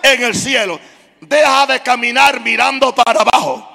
[0.03, 0.79] En el cielo.
[1.21, 3.67] Deja de caminar mirando para abajo.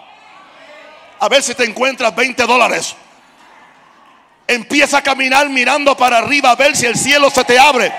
[1.19, 2.95] A ver si te encuentras 20 dólares.
[4.47, 7.91] Empieza a caminar mirando para arriba a ver si el cielo se te abre.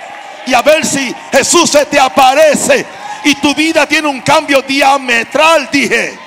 [0.46, 2.86] Y a ver si Jesús se te aparece.
[3.24, 6.18] Y tu vida tiene un cambio diametral, dije.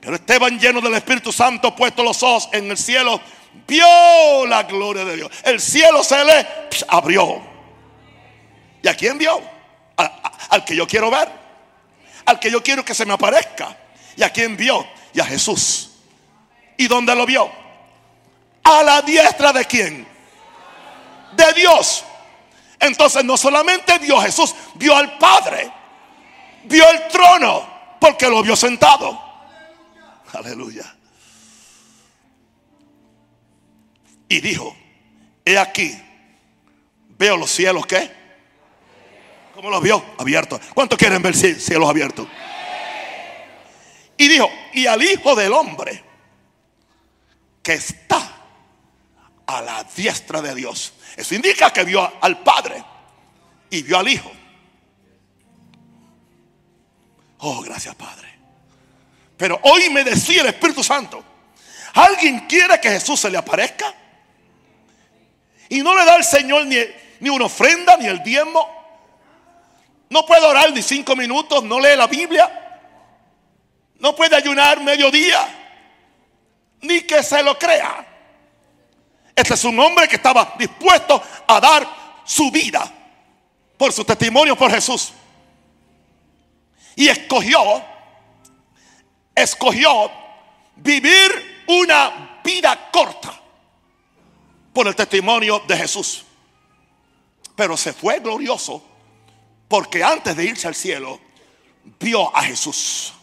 [0.00, 3.20] Pero Esteban lleno del Espíritu Santo, puesto los ojos en el cielo,
[3.68, 5.30] vio la gloria de Dios.
[5.44, 6.46] El cielo se le
[6.88, 7.40] abrió.
[8.82, 9.40] ¿Y a quién vio?
[10.48, 11.28] al que yo quiero ver,
[12.26, 13.76] al que yo quiero que se me aparezca.
[14.16, 14.86] ¿Y a quién vio?
[15.14, 15.91] Y a Jesús.
[16.82, 17.48] ¿Y dónde lo vio?
[18.64, 20.04] A la diestra de quién?
[21.30, 22.04] De Dios.
[22.80, 25.70] Entonces no solamente vio Jesús, vio al Padre,
[26.64, 27.68] vio el trono,
[28.00, 29.16] porque lo vio sentado.
[30.32, 30.92] Aleluya.
[34.28, 34.76] Y dijo,
[35.44, 35.96] he aquí,
[37.10, 38.22] veo los cielos que
[39.54, 40.02] ¿Cómo los vio?
[40.18, 40.60] Abiertos.
[40.74, 42.26] ¿Cuántos quieren ver cielos abiertos?
[44.16, 46.11] Y dijo, y al Hijo del Hombre
[47.62, 48.20] que está
[49.46, 50.92] a la diestra de Dios.
[51.16, 52.82] Eso indica que vio al Padre
[53.70, 54.32] y vio al Hijo.
[57.38, 58.28] Oh, gracias Padre.
[59.36, 61.24] Pero hoy me decía el Espíritu Santo,
[61.94, 63.92] ¿alguien quiere que Jesús se le aparezca?
[65.68, 66.76] Y no le da al Señor ni,
[67.20, 68.82] ni una ofrenda, ni el diezmo,
[70.12, 72.58] no puede orar ni cinco minutos, no lee la Biblia.
[73.98, 75.61] No puede ayunar mediodía.
[76.82, 78.06] Ni que se lo crea.
[79.34, 82.90] Este es un hombre que estaba dispuesto a dar su vida
[83.76, 85.12] por su testimonio por Jesús.
[86.94, 87.82] Y escogió,
[89.34, 90.10] escogió
[90.76, 93.32] vivir una vida corta
[94.72, 96.24] por el testimonio de Jesús.
[97.56, 98.82] Pero se fue glorioso
[99.68, 101.18] porque antes de irse al cielo
[101.98, 103.14] vio a Jesús.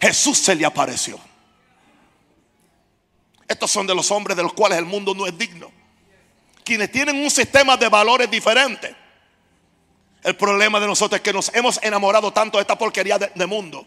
[0.00, 1.18] Jesús se le apareció.
[3.54, 5.70] Estos son de los hombres de los cuales el mundo no es digno.
[6.64, 8.96] Quienes tienen un sistema de valores diferente.
[10.24, 13.86] El problema de nosotros es que nos hemos enamorado tanto de esta porquería de, mundo.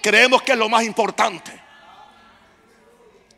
[0.00, 1.52] Creemos que es lo más importante.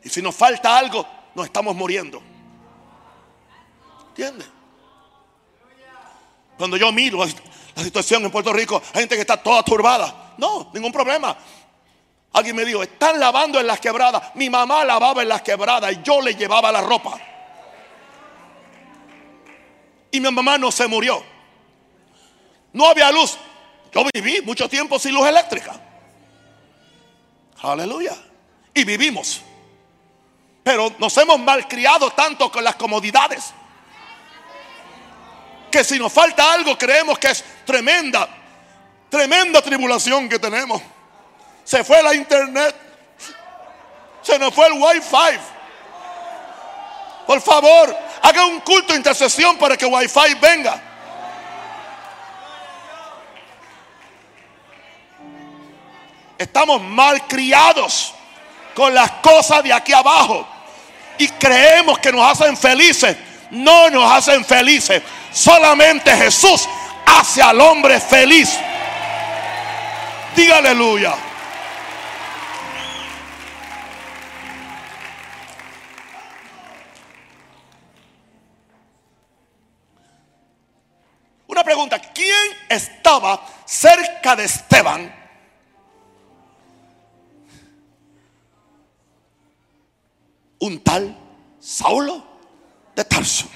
[0.05, 2.21] Y si nos falta algo, nos estamos muriendo.
[4.09, 4.47] ¿Entiendes?
[6.57, 7.25] Cuando yo miro
[7.75, 10.35] la situación en Puerto Rico, hay gente que está toda turbada.
[10.37, 11.37] No, ningún problema.
[12.33, 14.35] Alguien me dijo, están lavando en las quebradas.
[14.35, 17.19] Mi mamá lavaba en las quebradas y yo le llevaba la ropa.
[20.11, 21.23] Y mi mamá no se murió.
[22.73, 23.37] No había luz.
[23.91, 25.79] Yo viví mucho tiempo sin luz eléctrica.
[27.61, 28.15] Aleluya.
[28.73, 29.41] Y vivimos.
[30.63, 33.53] Pero nos hemos malcriado tanto con las comodidades.
[35.71, 38.27] Que si nos falta algo creemos que es tremenda,
[39.09, 40.81] tremenda tribulación que tenemos.
[41.69, 42.75] Se fue la internet.
[44.23, 45.39] Se nos fue el wifi.
[47.27, 50.81] Por favor, haga un culto de intercesión para que wifi venga.
[56.39, 58.15] Estamos mal criados
[58.73, 60.47] con las cosas de aquí abajo
[61.19, 63.15] y creemos que nos hacen felices.
[63.51, 65.03] No nos hacen felices.
[65.31, 66.67] Solamente Jesús
[67.05, 68.57] hace al hombre feliz.
[70.35, 71.28] Diga aleluya.
[81.59, 85.13] Una pregunta, ¿quién estaba cerca de Esteban?
[90.59, 91.17] Un tal
[91.59, 92.23] Saulo
[92.95, 93.49] de Tarso.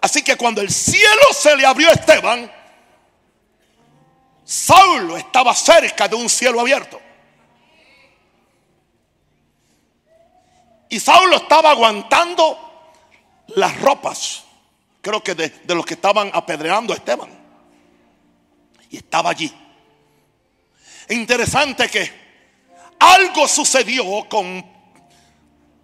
[0.00, 2.50] Así que cuando el cielo se le abrió a Esteban,
[4.42, 6.98] Saulo estaba cerca de un cielo abierto.
[10.88, 12.94] Y Saulo estaba aguantando
[13.48, 14.45] las ropas
[15.06, 17.30] creo que de, los que estaban apedreando a Esteban.
[18.90, 19.52] Y estaba allí.
[21.10, 22.10] Interesante que
[22.98, 24.66] algo sucedió con,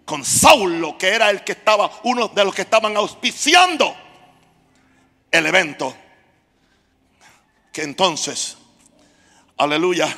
[0.03, 3.95] con Saulo, que era el que estaba, uno de los que estaban auspiciando
[5.31, 5.95] el evento.
[7.71, 8.57] Que entonces,
[9.55, 10.17] aleluya,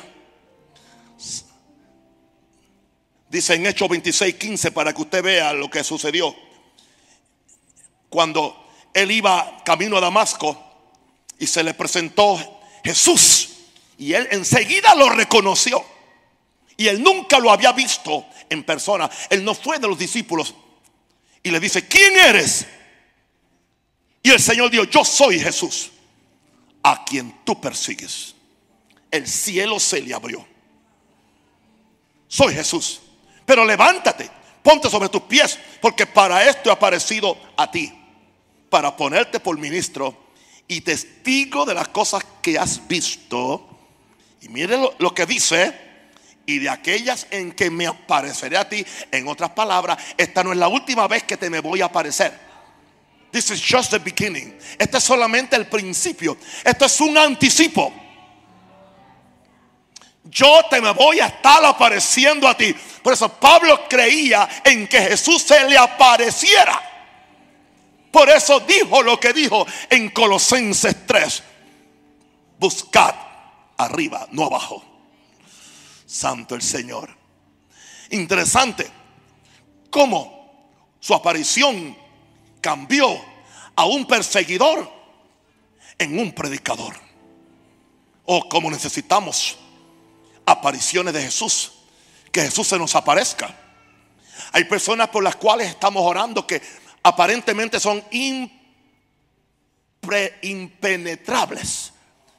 [3.28, 6.34] dice en Hechos 26, 15, para que usted vea lo que sucedió.
[8.08, 8.65] Cuando
[8.96, 10.58] él iba camino a Damasco
[11.38, 13.50] y se le presentó Jesús.
[13.98, 15.84] Y él enseguida lo reconoció.
[16.78, 19.10] Y él nunca lo había visto en persona.
[19.28, 20.54] Él no fue de los discípulos.
[21.42, 22.64] Y le dice, ¿quién eres?
[24.22, 25.90] Y el Señor dijo, yo soy Jesús,
[26.82, 28.34] a quien tú persigues.
[29.10, 30.46] El cielo se le abrió.
[32.28, 33.02] Soy Jesús.
[33.44, 34.30] Pero levántate,
[34.62, 37.92] ponte sobre tus pies, porque para esto he aparecido a ti
[38.76, 40.14] para ponerte por ministro
[40.68, 43.66] y testigo de las cosas que has visto.
[44.42, 45.74] Y mire lo, que dice,
[46.44, 48.84] y de aquellas en que me apareceré a ti.
[49.10, 52.38] En otras palabras, esta no es la última vez que te me voy a aparecer.
[53.30, 54.58] This is just the beginning.
[54.78, 56.36] Este es solamente el principio.
[56.62, 57.94] Esto es un anticipo.
[60.24, 62.76] Yo te me voy a estar apareciendo a ti.
[63.02, 66.85] Por eso Pablo creía en que Jesús se le apareciera.
[68.16, 71.42] Por eso dijo lo que dijo en Colosenses 3.
[72.58, 73.14] Buscad
[73.76, 74.82] arriba, no abajo.
[76.06, 77.14] Santo el Señor.
[78.08, 78.90] Interesante
[79.90, 81.94] cómo su aparición
[82.62, 83.22] cambió
[83.74, 84.90] a un perseguidor
[85.98, 86.94] en un predicador.
[88.24, 89.58] O oh, como necesitamos
[90.46, 91.72] apariciones de Jesús.
[92.32, 93.54] Que Jesús se nos aparezca.
[94.52, 96.62] Hay personas por las cuales estamos orando que
[97.06, 98.02] aparentemente son
[100.42, 101.92] impenetrables.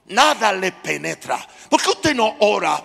[0.07, 1.39] Nada le penetra.
[1.70, 2.84] ¿Por qué usted no ora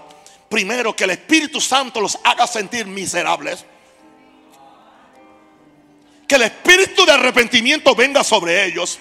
[0.48, 3.64] primero que el Espíritu Santo los haga sentir miserables?
[6.28, 9.00] Que el Espíritu de arrepentimiento venga sobre ellos.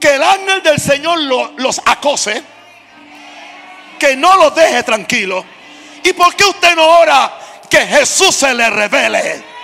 [0.00, 1.20] Que el ángel del Señor
[1.58, 2.42] los acose.
[4.00, 5.44] Que no los deje tranquilos.
[6.02, 7.38] ¿Y por qué usted no ora
[7.70, 9.55] que Jesús se le revele?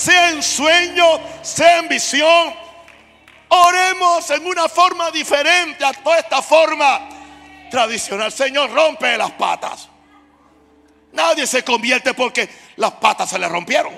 [0.00, 1.04] Sea en sueño,
[1.42, 2.54] sea en visión.
[3.48, 7.06] Oremos en una forma diferente a toda esta forma
[7.70, 8.32] tradicional.
[8.32, 9.88] Señor, rompe las patas.
[11.12, 13.92] Nadie se convierte porque las patas se le rompieron.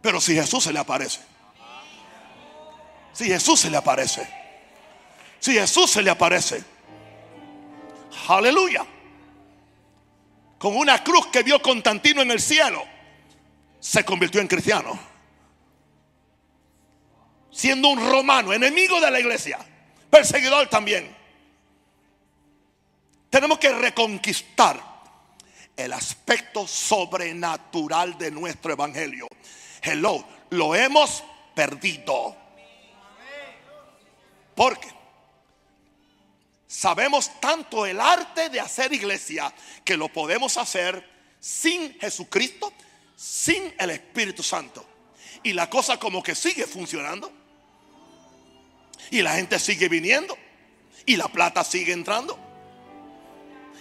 [0.00, 1.20] Pero si Jesús se le aparece.
[3.12, 4.28] Si Jesús se le aparece.
[5.40, 6.62] Si Jesús se le aparece.
[8.28, 8.86] Aleluya.
[10.58, 12.93] Con una cruz que vio Constantino en el cielo.
[13.84, 14.98] Se convirtió en cristiano.
[17.50, 19.58] Siendo un romano, enemigo de la iglesia.
[20.08, 21.14] Perseguidor también.
[23.28, 24.82] Tenemos que reconquistar
[25.76, 29.28] el aspecto sobrenatural de nuestro evangelio.
[29.82, 31.22] Hello, lo hemos
[31.54, 32.34] perdido.
[34.54, 34.88] Porque
[36.66, 39.52] sabemos tanto el arte de hacer iglesia
[39.84, 41.06] que lo podemos hacer
[41.38, 42.72] sin Jesucristo,
[43.24, 44.84] sin el Espíritu Santo.
[45.42, 47.32] Y la cosa como que sigue funcionando.
[49.10, 50.36] Y la gente sigue viniendo.
[51.06, 52.38] Y la plata sigue entrando.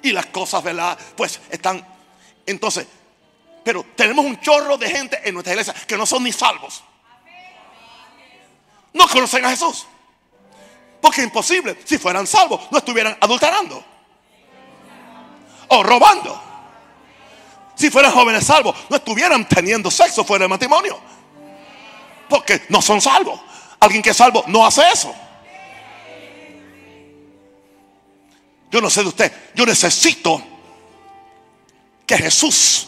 [0.01, 0.97] Y las cosas, ¿verdad?
[1.17, 1.85] Pues están.
[2.45, 2.87] Entonces,
[3.65, 6.81] pero tenemos un chorro de gente en nuestra iglesia que no son ni salvos.
[8.93, 9.85] No conocen a Jesús.
[11.01, 11.77] Porque es imposible.
[11.83, 13.83] Si fueran salvos, no estuvieran adulterando.
[15.67, 16.52] O robando.
[17.76, 20.99] Si fueran jóvenes salvos, no estuvieran teniendo sexo fuera del matrimonio.
[22.30, 23.39] Porque no son salvos.
[23.80, 25.13] Alguien que es salvo no hace eso.
[28.71, 29.32] Yo no sé de usted.
[29.53, 30.41] Yo necesito
[32.05, 32.88] que Jesús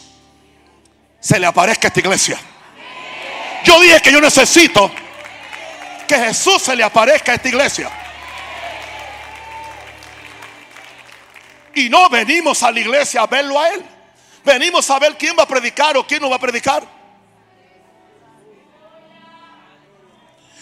[1.20, 2.38] se le aparezca a esta iglesia.
[3.64, 4.90] Yo dije que yo necesito
[6.06, 7.90] que Jesús se le aparezca a esta iglesia.
[11.74, 13.84] Y no venimos a la iglesia a verlo a Él.
[14.46, 16.84] Venimos a ver quién va a predicar o quién no va a predicar.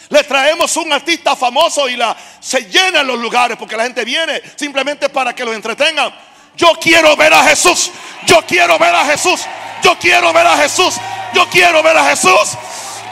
[0.09, 4.41] Le traemos un artista famoso y la, se llenan los lugares porque la gente viene
[4.57, 6.15] simplemente para que los entretengan.
[6.57, 7.91] Yo quiero ver a Jesús.
[8.27, 9.43] Yo quiero ver a Jesús.
[9.83, 10.95] Yo quiero ver a Jesús.
[11.35, 12.57] Yo quiero ver a Jesús.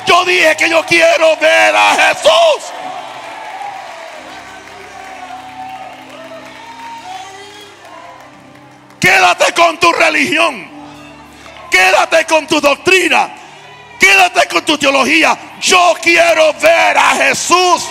[0.07, 2.73] Yo dije que yo quiero ver a Jesús.
[9.03, 10.65] Quédate con tu religión.
[11.73, 13.35] Quédate con tu doctrina.
[13.99, 15.37] Quédate con tu teología.
[15.61, 17.83] Yo quiero ver a Jesús.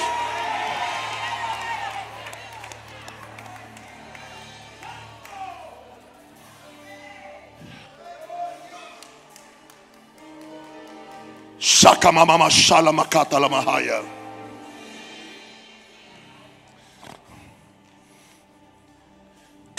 [11.60, 14.21] Shaka mama shala makata la mahaya.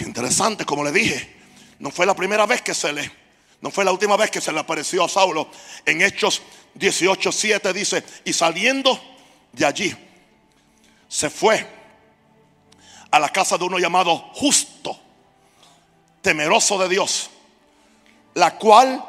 [0.06, 1.36] Interesante, como le dije,
[1.78, 3.10] no fue la primera vez que se le,
[3.60, 5.48] no fue la última vez que se le apareció a Saulo.
[5.84, 6.42] En Hechos
[6.74, 9.00] 18:7 dice, y saliendo
[9.52, 9.96] de allí,
[11.08, 11.66] se fue
[13.10, 14.98] a la casa de uno llamado Justo,
[16.20, 17.30] temeroso de Dios,
[18.34, 19.04] la cual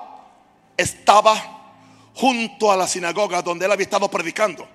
[0.76, 1.74] estaba
[2.14, 4.68] junto a la sinagoga donde él había estado predicando.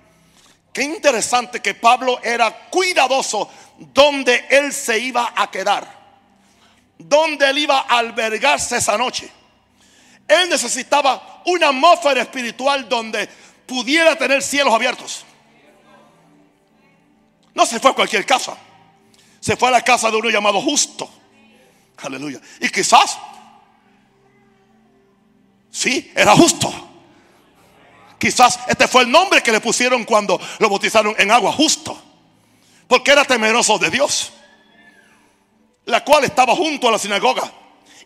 [0.73, 5.98] Qué interesante que Pablo era cuidadoso donde él se iba a quedar,
[6.99, 9.31] donde él iba a albergarse esa noche.
[10.27, 13.27] Él necesitaba una atmósfera espiritual donde
[13.65, 15.25] pudiera tener cielos abiertos.
[17.55, 18.55] No se fue a cualquier casa,
[19.39, 21.09] se fue a la casa de uno llamado justo.
[21.97, 22.39] Aleluya.
[22.61, 23.17] Y quizás,
[25.71, 26.71] sí, era justo.
[28.19, 31.99] Quizás este fue el nombre que le pusieron cuando lo bautizaron en agua, justo.
[32.87, 34.33] Porque era temeroso de Dios.
[35.89, 37.51] La cual estaba junto a la sinagoga.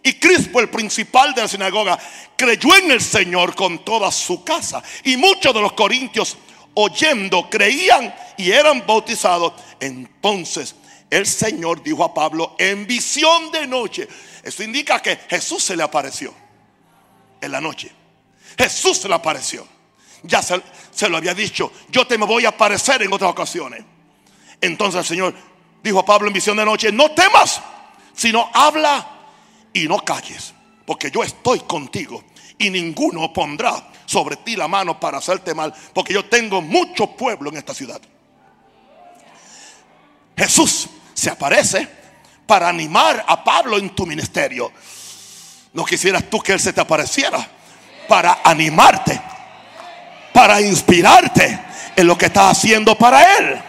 [0.01, 1.97] Y Crispo, el principal de la sinagoga,
[2.35, 4.81] creyó en el Señor con toda su casa.
[5.03, 6.37] Y muchos de los corintios,
[6.73, 9.53] oyendo, creían y eran bautizados.
[9.79, 10.75] Entonces
[11.09, 14.07] el Señor dijo a Pablo en visión de noche.
[14.43, 16.33] Eso indica que Jesús se le apareció
[17.39, 17.91] en la noche.
[18.57, 19.67] Jesús se le apareció.
[20.23, 21.71] Ya se, lo había dicho.
[21.89, 23.83] Yo te me voy a aparecer en otras ocasiones.
[24.59, 25.35] Entonces el Señor
[25.83, 27.61] dijo a Pablo en visión de noche, no temas,
[28.15, 29.05] sino habla
[29.73, 30.53] y no calles,
[30.85, 32.23] porque yo estoy contigo
[32.57, 37.49] y ninguno pondrá sobre ti la mano para hacerte mal, porque yo tengo mucho pueblo
[37.49, 38.01] en esta ciudad.
[40.37, 41.87] Jesús se aparece
[42.47, 44.71] para animar a Pablo en tu ministerio.
[45.73, 47.47] No quisieras tú que Él se te apareciera
[48.07, 49.21] para animarte
[50.33, 51.59] para inspirarte
[51.95, 53.61] en lo que estás haciendo para Él.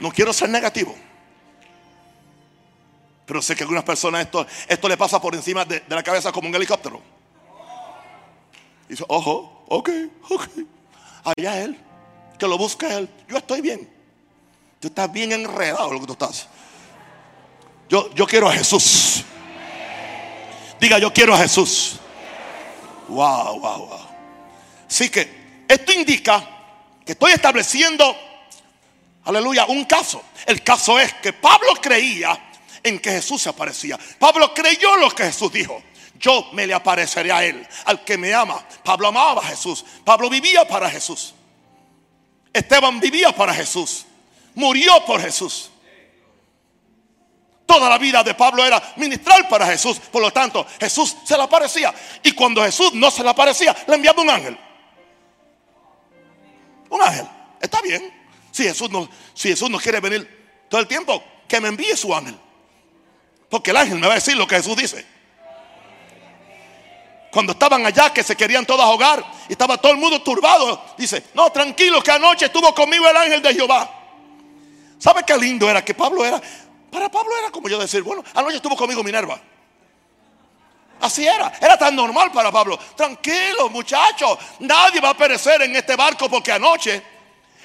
[0.00, 0.94] No quiero ser negativo.
[3.26, 6.02] Pero sé que a algunas personas esto, esto le pasa por encima de, de la
[6.02, 7.02] cabeza como un helicóptero.
[8.88, 9.90] Y dice, ojo, ok,
[10.30, 10.48] ok.
[11.24, 11.78] Allá él,
[12.38, 13.08] que lo busque él.
[13.28, 13.88] Yo estoy bien.
[14.80, 16.48] Tú estás bien enredado lo que tú estás.
[17.88, 19.24] Yo, yo quiero a Jesús.
[20.80, 21.98] Diga, yo quiero a Jesús.
[23.08, 24.08] Wow, wow, wow.
[24.88, 26.48] Así que esto indica
[27.04, 28.16] que estoy estableciendo,
[29.28, 30.22] aleluya, un caso.
[30.46, 32.38] El caso es que Pablo creía
[32.82, 33.98] en que Jesús se aparecía.
[34.18, 35.82] Pablo creyó lo que Jesús dijo.
[36.18, 38.66] Yo me le apareceré a él, al que me ama.
[38.82, 39.84] Pablo amaba a Jesús.
[40.04, 41.34] Pablo vivía para Jesús.
[42.52, 44.06] Esteban vivía para Jesús.
[44.54, 45.70] Murió por Jesús.
[47.66, 49.98] Toda la vida de Pablo era ministrar para Jesús.
[49.98, 51.94] Por lo tanto, Jesús se le aparecía.
[52.22, 54.58] Y cuando Jesús no se le aparecía, le enviaba un ángel.
[56.88, 57.28] Un ángel.
[57.60, 58.17] Está bien.
[58.58, 62.12] Si Jesús no, si Jesús no quiere venir todo el tiempo, que me envíe su
[62.12, 62.36] ángel.
[63.48, 65.06] Porque el ángel me va a decir lo que Jesús dice.
[67.30, 71.22] Cuando estaban allá que se querían todos ahogar y estaba todo el mundo turbado, dice,
[71.34, 73.88] no, tranquilo que anoche estuvo conmigo el ángel de Jehová.
[74.98, 75.84] ¿Sabe qué lindo era?
[75.84, 76.42] Que Pablo era,
[76.90, 79.40] para Pablo era como yo decir, bueno, anoche estuvo conmigo Minerva.
[81.00, 82.76] Así era, era tan normal para Pablo.
[82.96, 87.17] Tranquilo, muchachos, nadie va a perecer en este barco porque anoche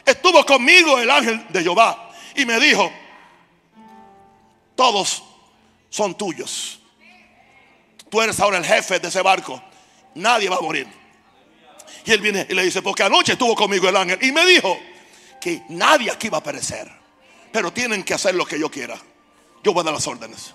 [0.05, 2.91] estuvo conmigo el ángel de Jehová y me dijo,
[4.75, 5.23] todos
[5.89, 6.79] son tuyos.
[8.09, 9.61] Tú eres ahora el jefe de ese barco.
[10.15, 10.87] Nadie va a morir.
[12.05, 14.77] Y él viene y le dice, porque anoche estuvo conmigo el ángel y me dijo
[15.39, 16.91] que nadie aquí va a perecer.
[17.51, 18.97] Pero tienen que hacer lo que yo quiera.
[19.63, 20.53] Yo voy a dar las órdenes.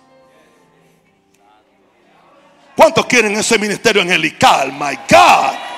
[2.77, 4.73] ¿Cuántos quieren ese ministerio angelical?
[4.73, 5.78] My God.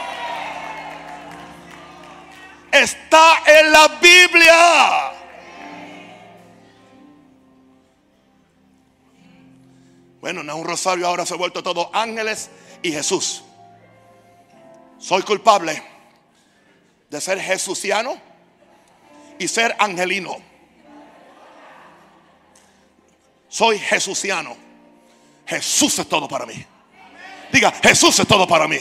[2.72, 5.12] Está en la Biblia.
[10.20, 12.50] Bueno, no un rosario, ahora se ha vuelto todo ángeles
[12.82, 13.42] y Jesús.
[14.98, 15.82] Soy culpable
[17.08, 18.20] de ser jesuciano
[19.38, 20.36] y ser angelino.
[23.48, 24.56] Soy jesuciano.
[25.46, 26.64] Jesús es todo para mí.
[27.50, 28.78] Diga, Jesús es todo para mí.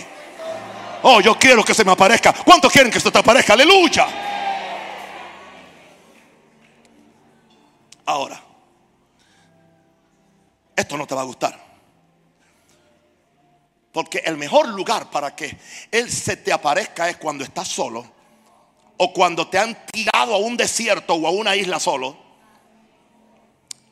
[1.03, 2.33] Oh, yo quiero que se me aparezca.
[2.33, 3.53] ¿Cuántos quieren que se te aparezca?
[3.53, 4.07] Aleluya.
[8.05, 8.41] Ahora,
[10.75, 11.69] esto no te va a gustar.
[13.91, 15.57] Porque el mejor lugar para que
[15.91, 18.05] Él se te aparezca es cuando estás solo
[18.97, 22.17] o cuando te han tirado a un desierto o a una isla solo.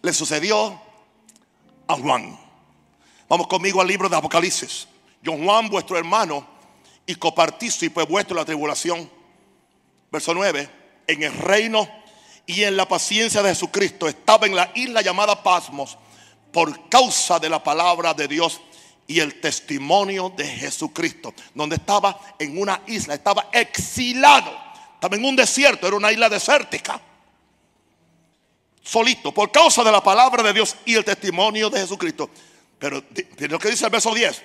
[0.01, 0.82] Le sucedió
[1.88, 2.38] a Juan.
[3.30, 4.88] Vamos conmigo al libro de Apocalipsis.
[5.22, 6.57] Yo Juan, vuestro hermano
[7.08, 9.10] y copartícipe vuestro la tribulación.
[10.12, 10.70] Verso 9.
[11.08, 11.89] En el reino
[12.45, 15.97] y en la paciencia de Jesucristo estaba en la isla llamada Pasmos
[16.51, 18.62] por causa de la palabra de Dios
[19.08, 24.51] y el testimonio de Jesucristo, donde estaba en una isla, estaba exilado,
[24.93, 26.99] estaba en un desierto, era una isla desértica,
[28.84, 32.30] solito, por causa de la palabra de Dios y el testimonio de Jesucristo.
[32.78, 33.01] Pero
[33.38, 34.41] lo que dice el verso 10,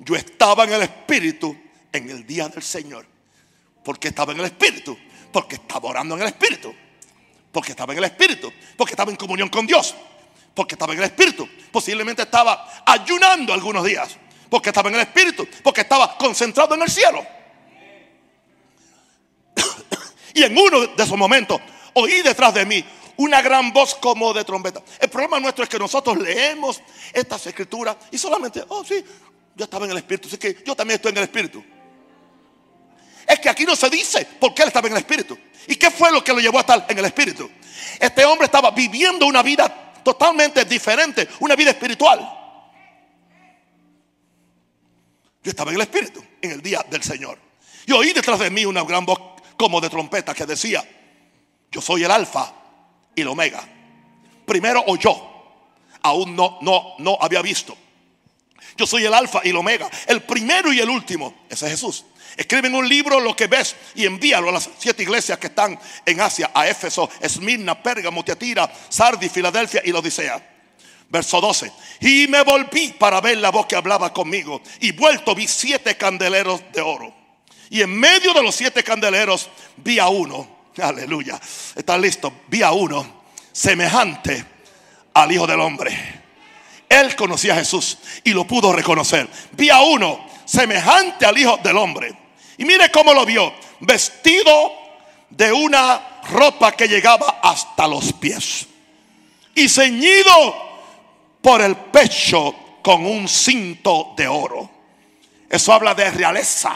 [0.00, 1.56] yo estaba en el Espíritu
[1.92, 3.06] en el día del Señor.
[3.84, 4.96] porque estaba en el Espíritu?
[5.32, 6.72] Porque estaba orando en el Espíritu.
[7.50, 8.52] Porque estaba en el Espíritu.
[8.76, 9.94] Porque estaba en comunión con Dios
[10.54, 11.48] porque estaba en el Espíritu.
[11.70, 14.16] Posiblemente estaba ayunando algunos días,
[14.50, 17.24] porque estaba en el Espíritu, porque estaba concentrado en el cielo.
[20.34, 21.60] y en uno de esos momentos
[21.94, 22.84] oí detrás de mí
[23.16, 24.82] una gran voz como de trompeta.
[24.98, 26.80] El problema nuestro es que nosotros leemos
[27.12, 29.04] estas escrituras y solamente, oh sí,
[29.54, 31.62] yo estaba en el Espíritu, así que yo también estoy en el Espíritu.
[33.32, 35.38] Es que aquí no se dice por qué él estaba en el Espíritu.
[35.66, 37.50] ¿Y qué fue lo que lo llevó a estar en el Espíritu?
[37.98, 42.20] Este hombre estaba viviendo una vida totalmente diferente, una vida espiritual.
[45.42, 47.38] Yo estaba en el Espíritu en el día del Señor.
[47.86, 49.18] Y oí detrás de mí una gran voz
[49.56, 50.84] como de trompeta que decía,
[51.70, 52.52] yo soy el alfa
[53.14, 53.66] y el omega.
[54.44, 55.16] Primero oyó,
[56.02, 57.74] aún no, no, no había visto.
[58.76, 61.44] Yo soy el alfa y el omega, el primero y el último.
[61.48, 62.04] Ese es Jesús.
[62.36, 65.78] Escribe en un libro lo que ves y envíalo a las siete iglesias que están
[66.06, 70.48] en Asia, a Éfeso, Esmirna, Pérgamo, Tiatira, Sardi, Filadelfia y la Odisea.
[71.10, 71.70] Verso 12.
[72.00, 74.62] Y me volví para ver la voz que hablaba conmigo.
[74.80, 77.14] Y vuelto vi siete candeleros de oro.
[77.68, 80.70] Y en medio de los siete candeleros vi a uno.
[80.80, 81.38] Aleluya.
[81.74, 82.32] Está listo.
[82.48, 84.42] Vi a uno semejante
[85.12, 86.21] al Hijo del Hombre.
[86.92, 89.26] Él conocía a Jesús y lo pudo reconocer.
[89.52, 92.14] Vi a uno semejante al Hijo del Hombre
[92.58, 94.72] y mire cómo lo vio, vestido
[95.30, 98.66] de una ropa que llegaba hasta los pies
[99.54, 100.54] y ceñido
[101.40, 104.70] por el pecho con un cinto de oro.
[105.48, 106.74] Eso habla de realeza.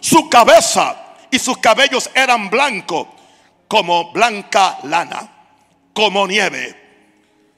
[0.00, 3.06] Su cabeza y sus cabellos eran blancos
[3.66, 5.30] como blanca lana,
[5.94, 6.80] como nieve.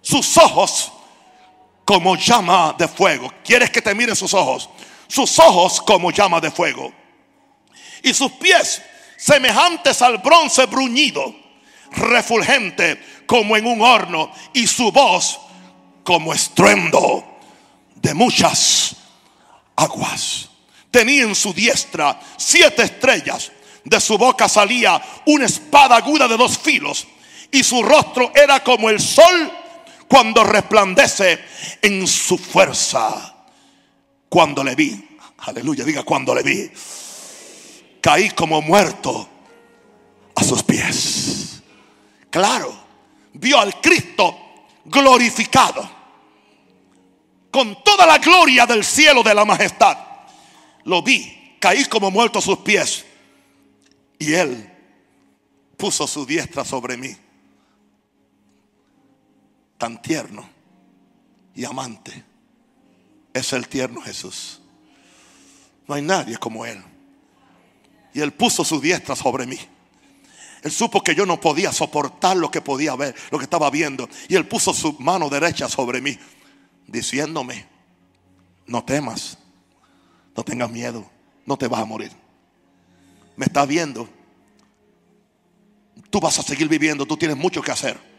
[0.01, 0.93] Sus ojos
[1.85, 3.33] como llama de fuego.
[3.45, 4.69] ¿Quieres que te miren sus ojos?
[5.07, 6.93] Sus ojos como llama de fuego.
[8.03, 8.83] Y sus pies
[9.17, 11.35] semejantes al bronce bruñido,
[11.93, 14.31] refulgente como en un horno.
[14.53, 15.41] Y su voz
[16.03, 17.39] como estruendo
[17.97, 18.97] de muchas
[19.77, 20.49] aguas.
[20.91, 23.51] Tenía en su diestra siete estrellas.
[23.85, 27.07] De su boca salía una espada aguda de dos filos.
[27.51, 29.53] Y su rostro era como el sol
[30.15, 31.41] cuando resplandece
[31.83, 33.35] en su fuerza.
[34.29, 36.71] Cuando le vi, aleluya, diga cuando le vi,
[38.01, 39.29] caí como muerto
[40.33, 41.61] a sus pies.
[42.31, 42.73] Claro,
[43.33, 45.91] vio al Cristo glorificado
[47.51, 49.99] con toda la gloria del cielo de la majestad.
[50.85, 53.05] Lo vi, caí como muerto a sus pies.
[54.21, 54.71] Y él
[55.77, 57.17] puso su diestra sobre mí.
[59.85, 60.49] Tan tierno
[61.55, 62.25] y amante
[63.35, 64.63] es el tierno Jesús.
[65.87, 66.83] No hay nadie como él.
[68.15, 69.59] Y él puso su diestra sobre mí.
[70.63, 74.09] Él supo que yo no podía soportar lo que podía ver, lo que estaba viendo.
[74.27, 76.19] Y él puso su mano derecha sobre mí,
[76.87, 77.67] diciéndome,
[78.67, 79.37] no temas,
[80.35, 81.05] no tengas miedo,
[81.45, 82.13] no te vas a morir.
[83.37, 84.09] Me estás viendo.
[86.09, 88.14] Tú vas a seguir viviendo, tú tienes mucho que hacer.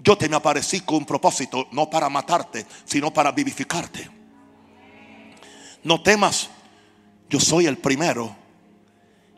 [0.00, 4.08] Yo te me aparecí con un propósito, no para matarte, sino para vivificarte.
[5.82, 6.50] No temas,
[7.28, 8.34] yo soy el primero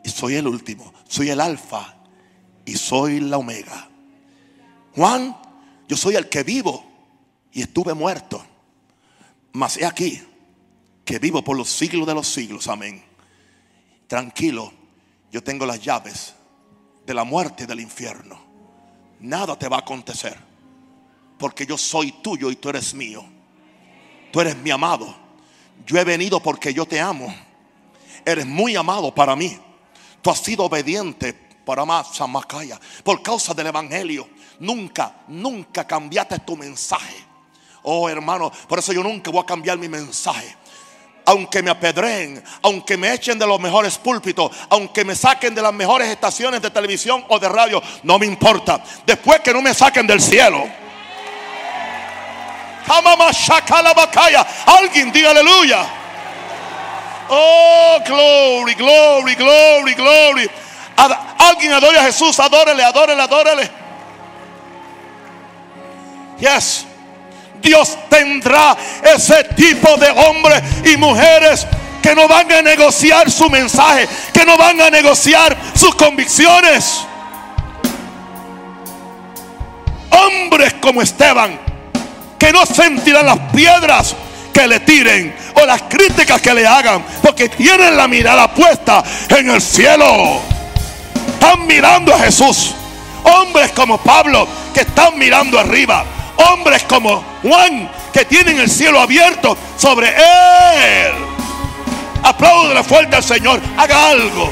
[0.03, 0.93] y soy el último.
[1.07, 1.95] Soy el alfa
[2.65, 3.89] y soy la omega.
[4.95, 5.37] Juan,
[5.87, 6.85] yo soy el que vivo
[7.51, 8.43] y estuve muerto.
[9.53, 10.21] Mas he aquí
[11.03, 12.67] que vivo por los siglos de los siglos.
[12.67, 13.03] Amén.
[14.07, 14.71] Tranquilo,
[15.31, 16.33] yo tengo las llaves
[17.05, 18.39] de la muerte y del infierno.
[19.19, 20.50] Nada te va a acontecer.
[21.41, 23.25] Porque yo soy tuyo y tú eres mío.
[24.31, 25.11] Tú eres mi amado.
[25.87, 27.33] Yo he venido porque yo te amo.
[28.23, 29.57] Eres muy amado para mí.
[30.21, 31.33] Tú has sido obediente
[31.65, 32.79] para más Macaya.
[33.03, 34.29] Por causa del Evangelio.
[34.59, 37.25] Nunca, nunca cambiaste tu mensaje.
[37.81, 40.55] Oh hermano, por eso yo nunca voy a cambiar mi mensaje.
[41.25, 45.73] Aunque me apedreen, aunque me echen de los mejores púlpitos, aunque me saquen de las
[45.73, 48.83] mejores estaciones de televisión o de radio, no me importa.
[49.07, 50.80] Después que no me saquen del cielo.
[54.65, 55.85] Alguien diga aleluya.
[57.29, 60.49] Oh, glory, glory, glory, glory.
[61.37, 63.71] Alguien adore a Jesús, adórele, adórele, adórele.
[66.39, 66.85] Yes.
[67.61, 71.67] Dios tendrá ese tipo de hombres y mujeres
[72.01, 77.01] que no van a negociar su mensaje, que no van a negociar sus convicciones.
[80.09, 81.59] Hombres como Esteban,
[82.41, 84.15] que no sentirán las piedras
[84.51, 89.51] que le tiren o las críticas que le hagan, porque tienen la mirada puesta en
[89.51, 90.41] el cielo.
[91.33, 92.73] Están mirando a Jesús.
[93.23, 96.03] Hombres como Pablo que están mirando arriba.
[96.35, 101.13] Hombres como Juan que tienen el cielo abierto sobre él.
[102.73, 103.61] la fuerte al Señor.
[103.77, 104.51] Haga algo.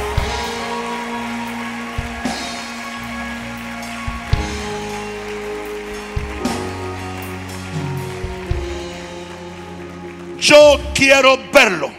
[10.39, 11.91] Yo quiero verlo.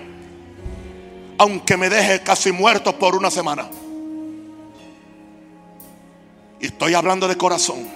[1.39, 3.69] Aunque me deje casi muerto por una semana.
[6.61, 7.89] Y estoy hablando de corazón.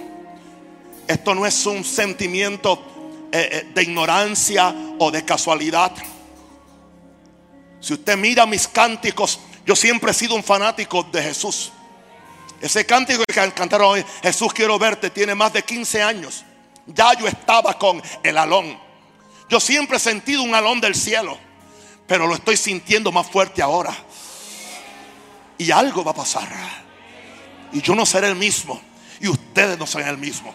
[1.07, 5.91] Esto no es un sentimiento eh, eh, de ignorancia o de casualidad.
[7.79, 11.71] Si usted mira mis cánticos, yo siempre he sido un fanático de Jesús.
[12.59, 16.43] Ese cántico que cantaron hoy, Jesús quiero verte, tiene más de 15 años.
[16.87, 18.84] Ya yo estaba con el alón.
[19.49, 21.37] Yo siempre he sentido un alón del cielo,
[22.07, 23.95] pero lo estoy sintiendo más fuerte ahora.
[25.57, 26.47] Y algo va a pasar.
[27.71, 28.81] Y yo no seré el mismo.
[29.19, 30.53] Y ustedes no serán el mismo.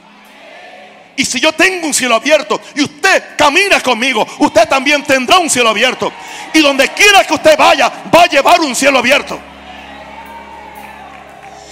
[1.16, 5.50] Y si yo tengo un cielo abierto y usted camina conmigo, usted también tendrá un
[5.50, 6.12] cielo abierto.
[6.54, 9.38] Y donde quiera que usted vaya, va a llevar un cielo abierto.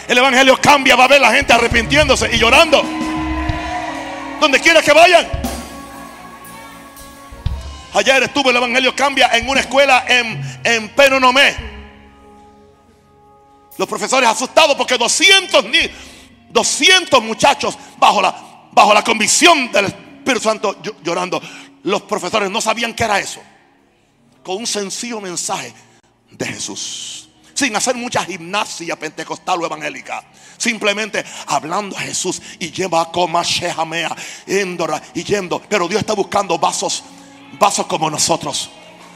[0.06, 2.82] El evangelio cambia, va a ver la gente arrepintiéndose y llorando.
[4.40, 5.26] Donde quiera que vayan.
[7.98, 11.56] Ayer estuvo el Evangelio Cambia en una escuela en, en Penonomé.
[13.76, 15.64] Los profesores asustados porque 200,
[16.48, 21.42] 200 muchachos bajo la, bajo la convicción del Espíritu Santo llorando.
[21.82, 23.40] Los profesores no sabían qué era eso.
[24.44, 25.74] Con un sencillo mensaje
[26.30, 27.30] de Jesús.
[27.52, 30.22] Sin hacer mucha gimnasia pentecostal o evangélica.
[30.56, 34.14] Simplemente hablando a Jesús y lleva a coma Shehamea,
[34.46, 35.60] Endora y yendo.
[35.68, 37.02] Pero Dios está buscando vasos,
[37.52, 38.70] vasos como nosotros.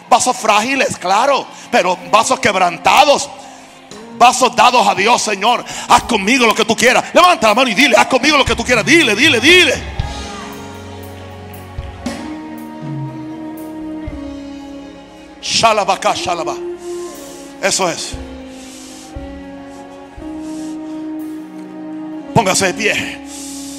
[0.09, 3.29] Vasos frágiles, claro, pero vasos quebrantados
[4.23, 5.65] vasos dados a Dios, Señor.
[5.89, 7.05] Haz conmigo lo que tú quieras.
[7.13, 8.85] Levanta la mano y dile, haz conmigo lo que tú quieras.
[8.85, 9.75] Dile, dile, dile.
[15.43, 16.55] Shalabaka, shalaba.
[17.61, 18.13] Eso es.
[22.33, 23.23] Póngase de pie.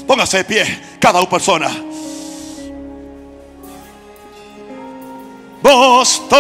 [0.05, 0.81] Póngase de pie.
[0.99, 1.71] Cada persona.
[5.63, 6.35] Boston.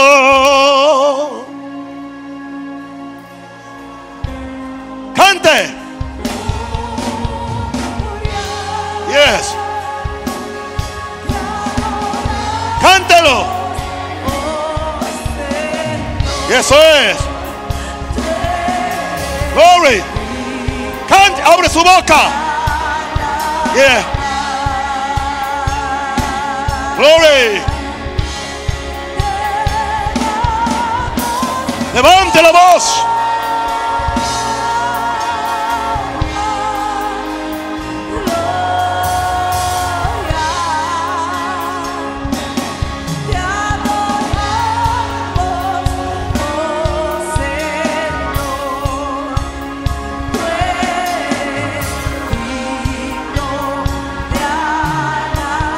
[5.15, 5.75] Cante.
[9.09, 9.55] Yes.
[12.81, 13.45] Cántelo.
[16.49, 17.17] Eso es.
[19.53, 20.03] Glory.
[21.07, 22.29] Cante, abre su boca.
[23.73, 24.03] Yeah.
[26.97, 27.72] Glory.
[31.93, 33.05] Levante la voz.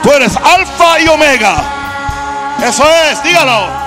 [0.02, 1.56] Tú eres alfa y omega.
[2.64, 3.85] Eso es, dígalo.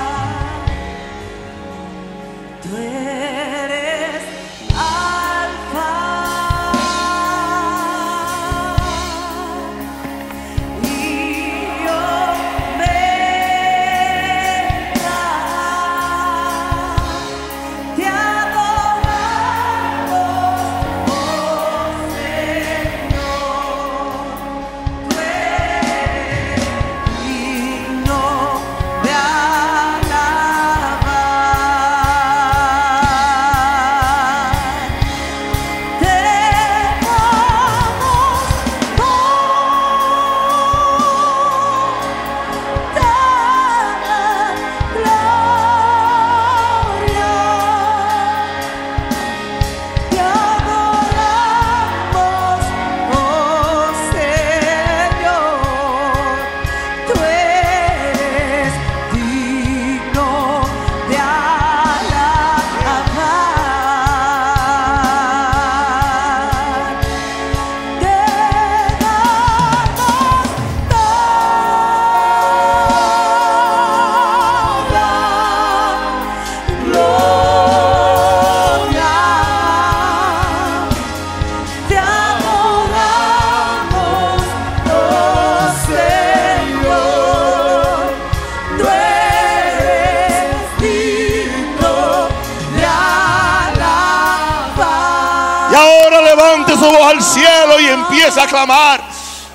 [98.37, 99.01] A clamar,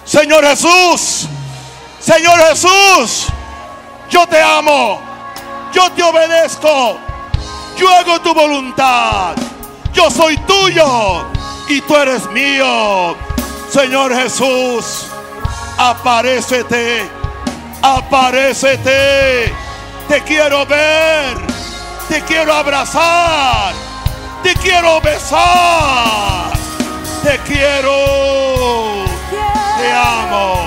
[0.05, 1.27] Señor Jesús,
[1.99, 3.27] Señor Jesús,
[4.09, 4.99] yo te amo,
[5.71, 6.97] yo te obedezco,
[7.77, 9.35] yo hago tu voluntad,
[9.93, 11.25] yo soy tuyo
[11.67, 13.15] y tú eres mío.
[13.71, 15.07] Señor Jesús,
[15.77, 17.09] aparécete,
[17.81, 19.53] aparécete,
[20.07, 21.37] te quiero ver,
[22.09, 23.73] te quiero abrazar,
[24.41, 26.53] te quiero besar.
[27.23, 28.52] Te quiero.
[30.03, 30.62] Te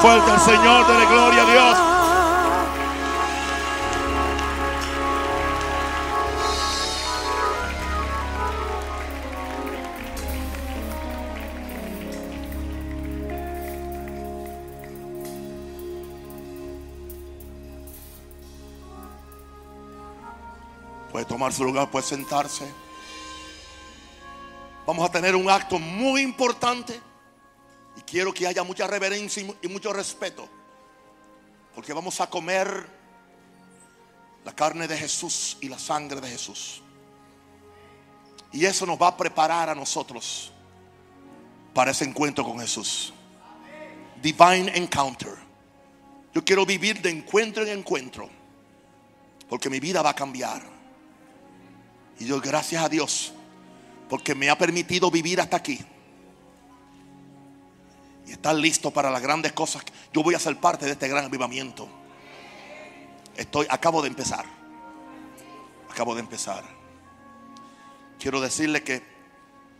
[0.00, 1.78] fuerte al Señor, de gloria a Dios.
[21.12, 22.66] Puede tomar su lugar, puede sentarse.
[24.86, 27.09] Vamos a tener un acto muy importante
[28.10, 30.48] quiero que haya mucha reverencia y mucho respeto.
[31.74, 32.86] Porque vamos a comer
[34.44, 36.82] la carne de Jesús y la sangre de Jesús.
[38.52, 40.52] Y eso nos va a preparar a nosotros
[41.72, 43.12] para ese encuentro con Jesús.
[44.20, 45.36] Divine encounter.
[46.34, 48.28] Yo quiero vivir de encuentro en encuentro.
[49.48, 50.62] Porque mi vida va a cambiar.
[52.18, 53.32] Y yo gracias a Dios.
[54.08, 55.78] Porque me ha permitido vivir hasta aquí.
[58.30, 59.82] Estar listo para las grandes cosas.
[60.12, 61.88] Yo voy a ser parte de este gran avivamiento.
[63.36, 64.44] Estoy, acabo de empezar.
[65.90, 66.62] Acabo de empezar.
[68.18, 69.02] Quiero decirle que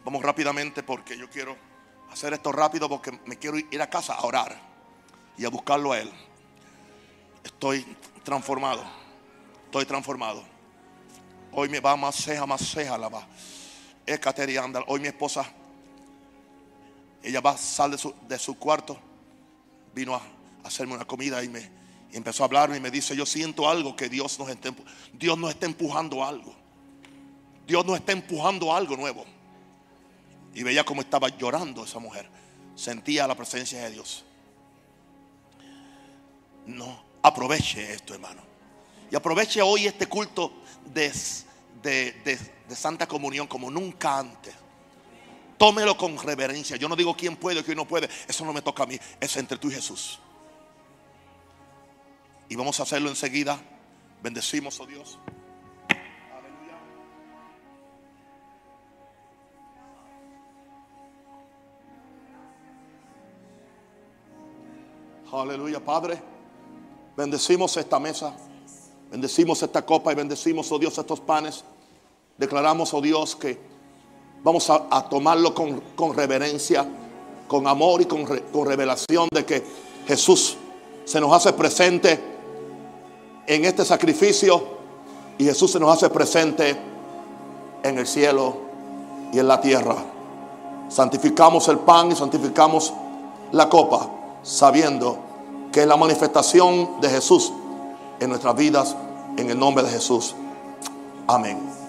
[0.05, 1.57] vamos rápidamente porque yo quiero
[2.11, 4.59] hacer esto rápido porque me quiero ir a casa a orar
[5.39, 6.11] y a buscarlo a Él.
[7.45, 7.87] Estoy
[8.25, 8.83] transformado.
[9.67, 10.43] Estoy transformado.
[11.53, 13.27] Hoy me va más ceja, más ceja la va.
[14.87, 15.45] Hoy mi esposa,
[17.23, 18.99] ella va a salir de su, de su cuarto.
[19.95, 20.23] Vino a
[20.65, 21.71] hacerme una comida y me
[22.13, 24.71] empezó a hablarme y me dice, yo siento algo que Dios nos está,
[25.13, 26.55] Dios nos está empujando algo.
[27.67, 29.25] Dios nos está empujando algo nuevo.
[30.55, 32.29] Y veía cómo estaba llorando esa mujer.
[32.75, 34.25] Sentía la presencia de Dios.
[36.67, 38.43] No, aproveche esto, hermano.
[39.11, 40.53] Y aproveche hoy este culto
[40.93, 41.13] de,
[41.83, 42.39] de,
[42.75, 44.55] Santa Comunión como nunca antes.
[45.61, 46.79] Tómelo con reverencia.
[46.79, 48.09] Yo no digo quién puede o quién no puede.
[48.27, 48.99] Eso no me toca a mí.
[49.21, 50.19] Es entre tú y Jesús.
[52.49, 53.61] Y vamos a hacerlo enseguida.
[54.23, 55.19] Bendecimos, oh Dios.
[65.31, 66.23] Aleluya, Padre.
[67.15, 68.35] Bendecimos esta mesa.
[69.11, 71.65] Bendecimos esta copa y bendecimos, oh Dios, estos panes.
[72.39, 73.59] Declaramos, oh Dios, que
[74.43, 76.87] vamos a, tomarlo con, reverencia,
[77.47, 79.65] con amor y con, con revelación de que
[80.07, 80.57] Jesús
[81.05, 82.21] se nos hace presente
[83.47, 84.63] en este sacrificio
[85.39, 86.77] y Jesús se nos hace presente
[87.83, 88.57] en el cielo
[89.33, 89.97] y en la tierra.
[90.89, 92.93] Santificamos el pan y santificamos
[93.53, 94.11] la copa
[94.43, 95.19] sabiendo
[95.73, 97.53] que es la manifestación de Jesús
[98.19, 98.97] en nuestras vidas,
[99.37, 100.35] en el nombre de Jesús.
[101.27, 101.80] Amén.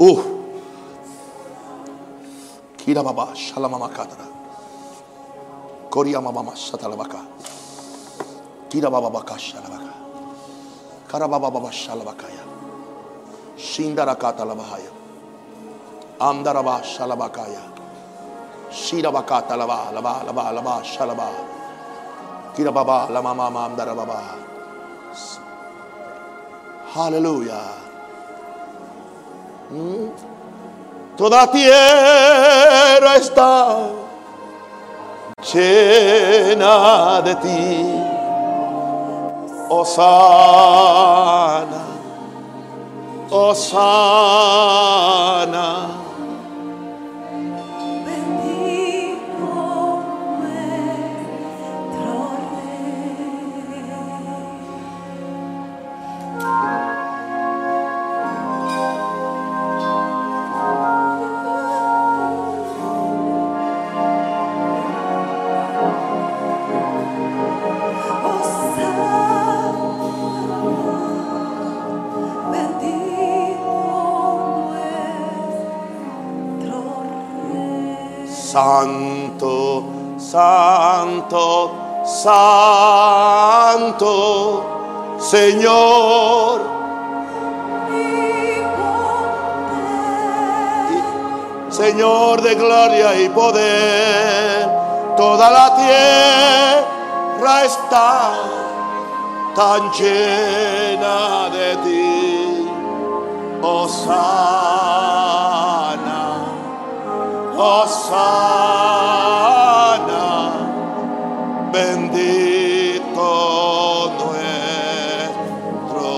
[0.00, 0.22] Uh.
[2.78, 3.78] Kira baba, shalama
[5.90, 7.20] Korea mama shatalabaka.
[8.70, 9.92] Kira baba baka shalabaka.
[11.08, 12.44] Kara baba baba shalabakaya.
[13.58, 14.90] Shindara kata labahaya.
[16.20, 17.62] Amdaraba shalabakaya.
[18.70, 21.28] Shira bakata laba laba laba laba shalaba.
[22.54, 24.38] Kira baba lama mama amdara baba.
[31.16, 33.78] Toda tierra está
[35.52, 37.94] llena de ti.
[39.68, 40.66] Osana,
[43.30, 44.40] Osana.
[78.50, 79.84] Santo,
[80.18, 81.70] Santo,
[82.04, 82.34] Santo,
[85.20, 86.60] Señor.
[91.70, 94.68] Señor de gloria y poder,
[95.16, 98.32] toda la tierra está
[99.54, 102.68] tan llena de ti.
[103.62, 103.86] Oh,
[107.86, 108.68] sana,
[111.72, 113.22] bendito
[114.20, 116.10] nuestro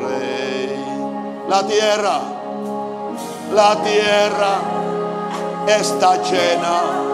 [0.00, 0.76] Rey.
[1.48, 2.20] La tierra,
[3.52, 4.54] la tierra
[5.66, 7.09] está llena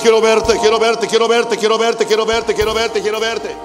[0.00, 3.56] Quiero verte, quiero verte, quiero verte, quiero verte, quiero verte, quiero verte, quiero verte.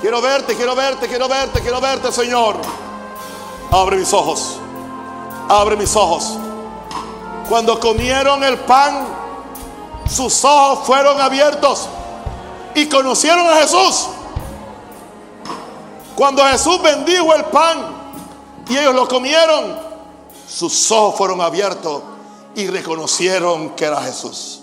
[0.00, 2.56] Quiero verte, quiero verte, quiero verte, quiero verte, Señor.
[3.70, 4.58] Abre mis ojos.
[5.48, 6.38] Abre mis ojos.
[7.48, 9.06] Cuando comieron el pan,
[10.10, 11.88] sus ojos fueron abiertos
[12.74, 14.08] y conocieron a Jesús.
[16.16, 17.78] Cuando Jesús bendijo el pan
[18.68, 19.78] y ellos lo comieron,
[20.48, 22.13] sus ojos fueron abiertos
[22.54, 24.60] y reconocieron que era Jesús.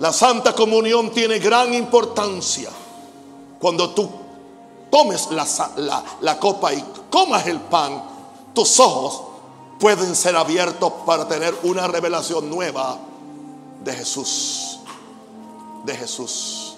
[0.00, 2.70] La Santa Comunión tiene gran importancia.
[3.60, 4.10] Cuando tú
[4.90, 8.02] tomes la, la, copa y comas el pan,
[8.52, 9.22] tus ojos
[9.78, 12.98] pueden ser abiertos para tener una revelación nueva
[13.82, 14.80] de Jesús.
[15.84, 16.76] De Jesús.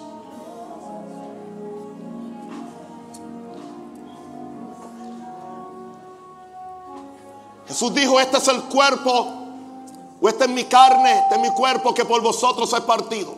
[7.67, 9.36] Jesús dijo, este es el cuerpo,
[10.19, 13.35] o esta es mi carne, este es mi cuerpo que por vosotros he partido.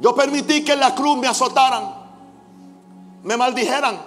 [0.00, 1.94] Yo permití que en la cruz me azotaran,
[3.22, 4.00] me maldijeran,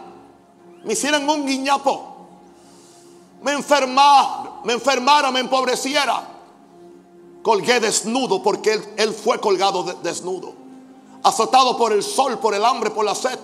[0.84, 2.16] me hicieran un guiñapo,
[3.42, 6.30] me enfermara, me enfermara, me empobreciera.
[7.44, 10.54] Colgué desnudo porque él, fue colgado desnudo,
[11.22, 13.38] azotado por el sol, por el hambre, por la sed,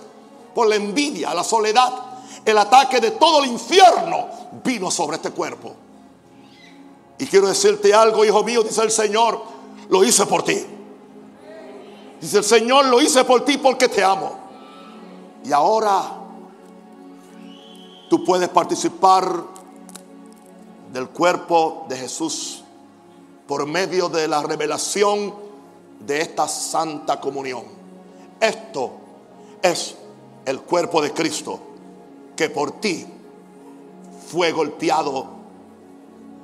[0.54, 2.10] por la envidia, la soledad
[2.44, 4.28] el ataque de todo el infierno
[4.64, 5.74] vino sobre este cuerpo.
[7.20, 9.42] Y quiero decirte algo, hijo mío, dice el Señor,
[9.90, 10.56] lo hice por ti.
[12.18, 14.38] Dice el Señor, lo hice por ti porque te amo.
[15.44, 16.14] Y ahora
[18.08, 19.30] tú puedes participar
[20.90, 22.64] del cuerpo de Jesús
[23.46, 25.34] por medio de la revelación
[25.98, 27.64] de esta santa comunión.
[28.40, 28.92] Esto
[29.60, 29.94] es
[30.46, 31.60] el cuerpo de Cristo
[32.34, 33.06] que por ti
[34.28, 35.39] fue golpeado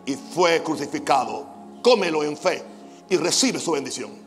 [0.07, 1.47] y fue crucificado.
[1.83, 2.63] Cómelo en fe
[3.11, 4.25] y recibe su bendición.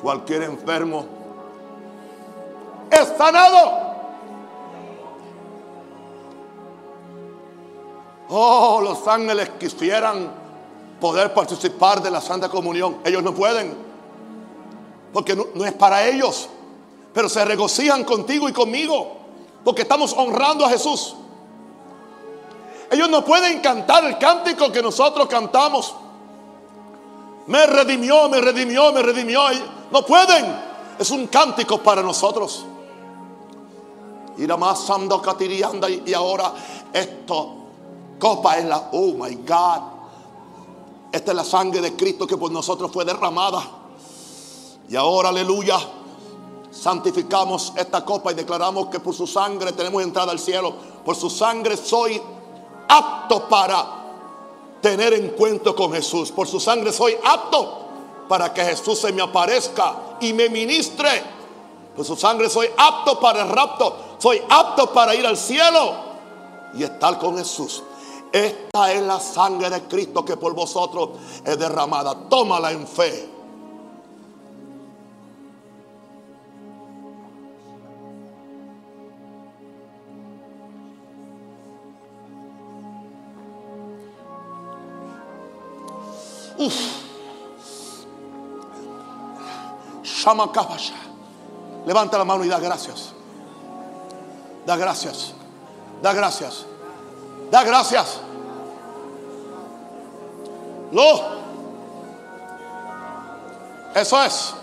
[0.00, 1.06] Cualquier enfermo
[2.90, 3.77] es sanado.
[8.30, 10.30] Oh, los ángeles quisieran
[11.00, 12.98] poder participar de la Santa Comunión.
[13.04, 13.74] Ellos no pueden,
[15.12, 16.48] porque no, es para ellos.
[17.14, 19.16] Pero se regocijan contigo y conmigo,
[19.64, 21.16] porque estamos honrando a Jesús.
[22.90, 25.94] Ellos no pueden cantar el cántico que nosotros cantamos.
[27.46, 29.40] Me redimió, me redimió, me redimió.
[29.90, 30.68] No pueden.
[30.98, 32.66] Es un cántico para nosotros.
[34.36, 36.52] Y y ahora
[36.92, 37.57] esto,
[38.18, 39.82] copa es la, oh my God.
[41.12, 43.62] Esta es la sangre de Cristo que por nosotros fue derramada.
[44.88, 45.78] Y ahora, aleluya,
[46.70, 50.74] santificamos esta copa y declaramos que por su sangre tenemos entrada al cielo.
[51.04, 52.20] Por su sangre soy
[52.88, 53.86] apto para
[54.80, 56.30] tener encuentro con Jesús.
[56.30, 57.86] Por su sangre soy apto
[58.28, 61.38] para que Jesús se me aparezca y me ministre.
[61.96, 65.94] Por su sangre soy apto para el rapto soy apto para ir al cielo
[66.74, 67.82] y estar con Jesús.
[68.32, 71.10] Esta es la sangre de Cristo que por vosotros
[71.44, 72.28] es derramada.
[72.28, 73.28] Tómala en fe.
[86.58, 86.98] Uf.
[91.86, 93.12] Levanta la mano y da gracias.
[94.66, 95.32] Da gracias.
[96.02, 96.67] Da gracias.
[97.50, 98.20] Da gracias.
[100.92, 101.38] Lo.
[103.94, 104.54] Eso es.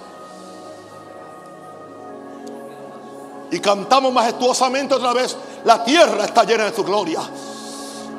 [3.52, 5.36] Y cantamos majestuosamente otra vez.
[5.64, 7.22] La tierra está llena de su gloria.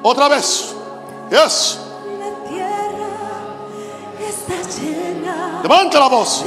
[0.02, 0.74] Otra vez.
[1.30, 1.78] Yes.
[2.18, 3.08] La tierra
[4.20, 5.60] está llena.
[5.62, 6.44] Levanta la voz.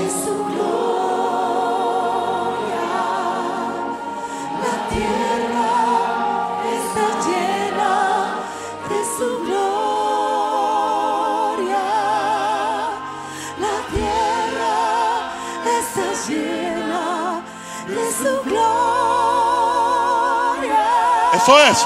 [21.50, 21.82] Eso es.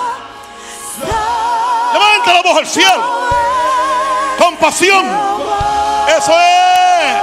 [1.93, 3.01] Levanta la voz al cielo.
[4.37, 5.05] Compasión.
[6.17, 7.15] Eso es.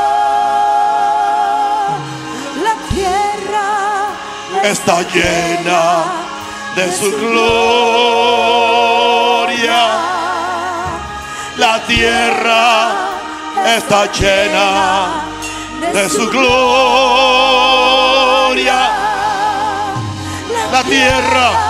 [2.65, 4.09] La tierra
[4.63, 6.05] está llena
[6.77, 7.51] de su gloria.
[11.59, 12.89] La tierra
[13.77, 15.25] está llena
[15.93, 16.71] de su gloria.
[20.73, 21.70] La tierra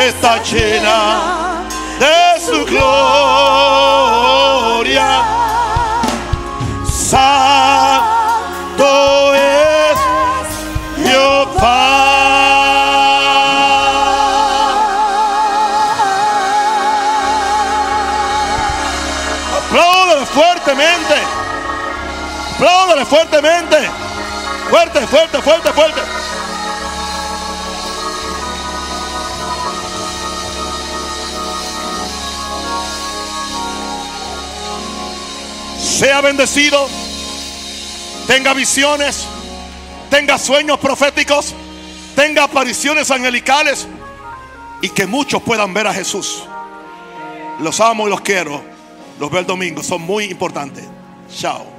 [0.00, 1.64] está llena
[1.98, 3.94] de su gloria.
[6.90, 8.04] Santo
[9.34, 9.98] es
[10.96, 12.14] Jehová.
[19.68, 21.14] Apláudale fuertemente.
[22.54, 23.76] Apláudale fuertemente.
[24.70, 26.23] Fuerte, fuerte, fuerte, fuerte.
[36.04, 36.86] Sea bendecido.
[38.26, 39.26] Tenga visiones.
[40.10, 41.54] Tenga sueños proféticos.
[42.14, 43.88] Tenga apariciones angelicales.
[44.82, 46.44] Y que muchos puedan ver a Jesús.
[47.58, 48.62] Los amo y los quiero.
[49.18, 49.82] Los veo el domingo.
[49.82, 50.84] Son muy importantes.
[51.34, 51.73] Chao.